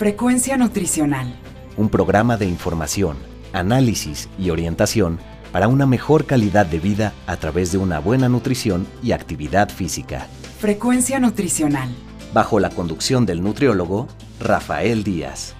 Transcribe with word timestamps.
Frecuencia 0.00 0.56
Nutricional. 0.56 1.38
Un 1.76 1.90
programa 1.90 2.38
de 2.38 2.46
información, 2.46 3.18
análisis 3.52 4.30
y 4.38 4.48
orientación 4.48 5.18
para 5.52 5.68
una 5.68 5.84
mejor 5.84 6.24
calidad 6.24 6.64
de 6.64 6.80
vida 6.80 7.12
a 7.26 7.36
través 7.36 7.70
de 7.70 7.76
una 7.76 7.98
buena 7.98 8.30
nutrición 8.30 8.86
y 9.02 9.12
actividad 9.12 9.68
física. 9.68 10.26
Frecuencia 10.58 11.20
Nutricional. 11.20 11.94
Bajo 12.32 12.60
la 12.60 12.70
conducción 12.70 13.26
del 13.26 13.42
nutriólogo 13.42 14.08
Rafael 14.40 15.04
Díaz. 15.04 15.54